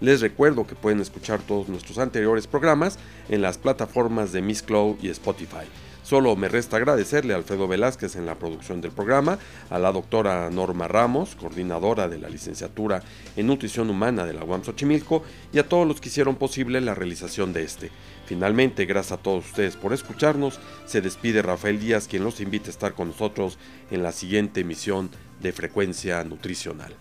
Les 0.00 0.20
recuerdo 0.20 0.66
que 0.66 0.74
pueden 0.74 1.00
escuchar 1.00 1.40
todos 1.40 1.68
nuestros 1.68 1.98
anteriores 1.98 2.46
programas 2.46 2.98
en 3.30 3.40
las 3.40 3.56
plataformas 3.56 4.32
de 4.32 4.42
Miss 4.42 4.62
Cloud 4.62 4.96
y 5.00 5.08
Spotify. 5.08 5.66
Solo 6.06 6.36
me 6.36 6.48
resta 6.48 6.76
agradecerle 6.76 7.32
a 7.32 7.36
Alfredo 7.36 7.66
Velázquez 7.66 8.14
en 8.14 8.26
la 8.26 8.36
producción 8.36 8.80
del 8.80 8.92
programa, 8.92 9.40
a 9.70 9.78
la 9.80 9.90
doctora 9.90 10.48
Norma 10.50 10.86
Ramos, 10.86 11.34
coordinadora 11.34 12.06
de 12.06 12.18
la 12.18 12.28
licenciatura 12.28 13.02
en 13.36 13.48
Nutrición 13.48 13.90
Humana 13.90 14.24
de 14.24 14.32
la 14.32 14.44
UAM 14.44 14.62
Xochimilco, 14.62 15.24
y 15.52 15.58
a 15.58 15.68
todos 15.68 15.84
los 15.88 16.00
que 16.00 16.08
hicieron 16.08 16.36
posible 16.36 16.80
la 16.80 16.94
realización 16.94 17.52
de 17.52 17.64
este. 17.64 17.90
Finalmente, 18.26 18.86
gracias 18.86 19.18
a 19.18 19.22
todos 19.22 19.46
ustedes 19.46 19.76
por 19.76 19.92
escucharnos, 19.92 20.58
se 20.84 21.00
despide 21.00 21.42
Rafael 21.42 21.78
Díaz, 21.78 22.08
quien 22.08 22.24
los 22.24 22.40
invita 22.40 22.66
a 22.66 22.70
estar 22.70 22.94
con 22.94 23.08
nosotros 23.08 23.56
en 23.90 24.02
la 24.02 24.12
siguiente 24.12 24.60
emisión 24.60 25.10
de 25.40 25.52
Frecuencia 25.52 26.22
Nutricional. 26.24 26.94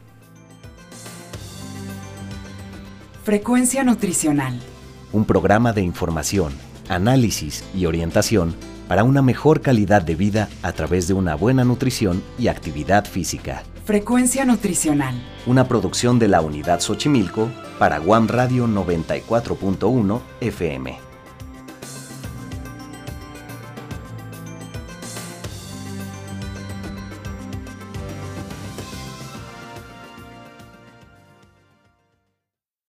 Frecuencia 3.23 3.83
Nutricional. 3.83 4.59
Un 5.11 5.25
programa 5.25 5.73
de 5.73 5.81
información, 5.81 6.53
análisis 6.89 7.63
y 7.73 7.87
orientación 7.87 8.55
para 8.87 9.03
una 9.03 9.23
mejor 9.23 9.61
calidad 9.61 10.03
de 10.03 10.13
vida 10.13 10.47
a 10.61 10.73
través 10.73 11.07
de 11.07 11.15
una 11.15 11.33
buena 11.33 11.63
nutrición 11.63 12.21
y 12.37 12.49
actividad 12.49 13.05
física. 13.05 13.63
Frecuencia 13.83 14.45
Nutricional. 14.45 15.15
Una 15.47 15.67
producción 15.67 16.19
de 16.19 16.27
la 16.27 16.41
Unidad 16.41 16.81
Xochimilco 16.81 17.49
para 17.79 17.97
Guam 17.97 18.27
Radio 18.27 18.67
94.1 18.67 20.21
FM. 20.41 21.04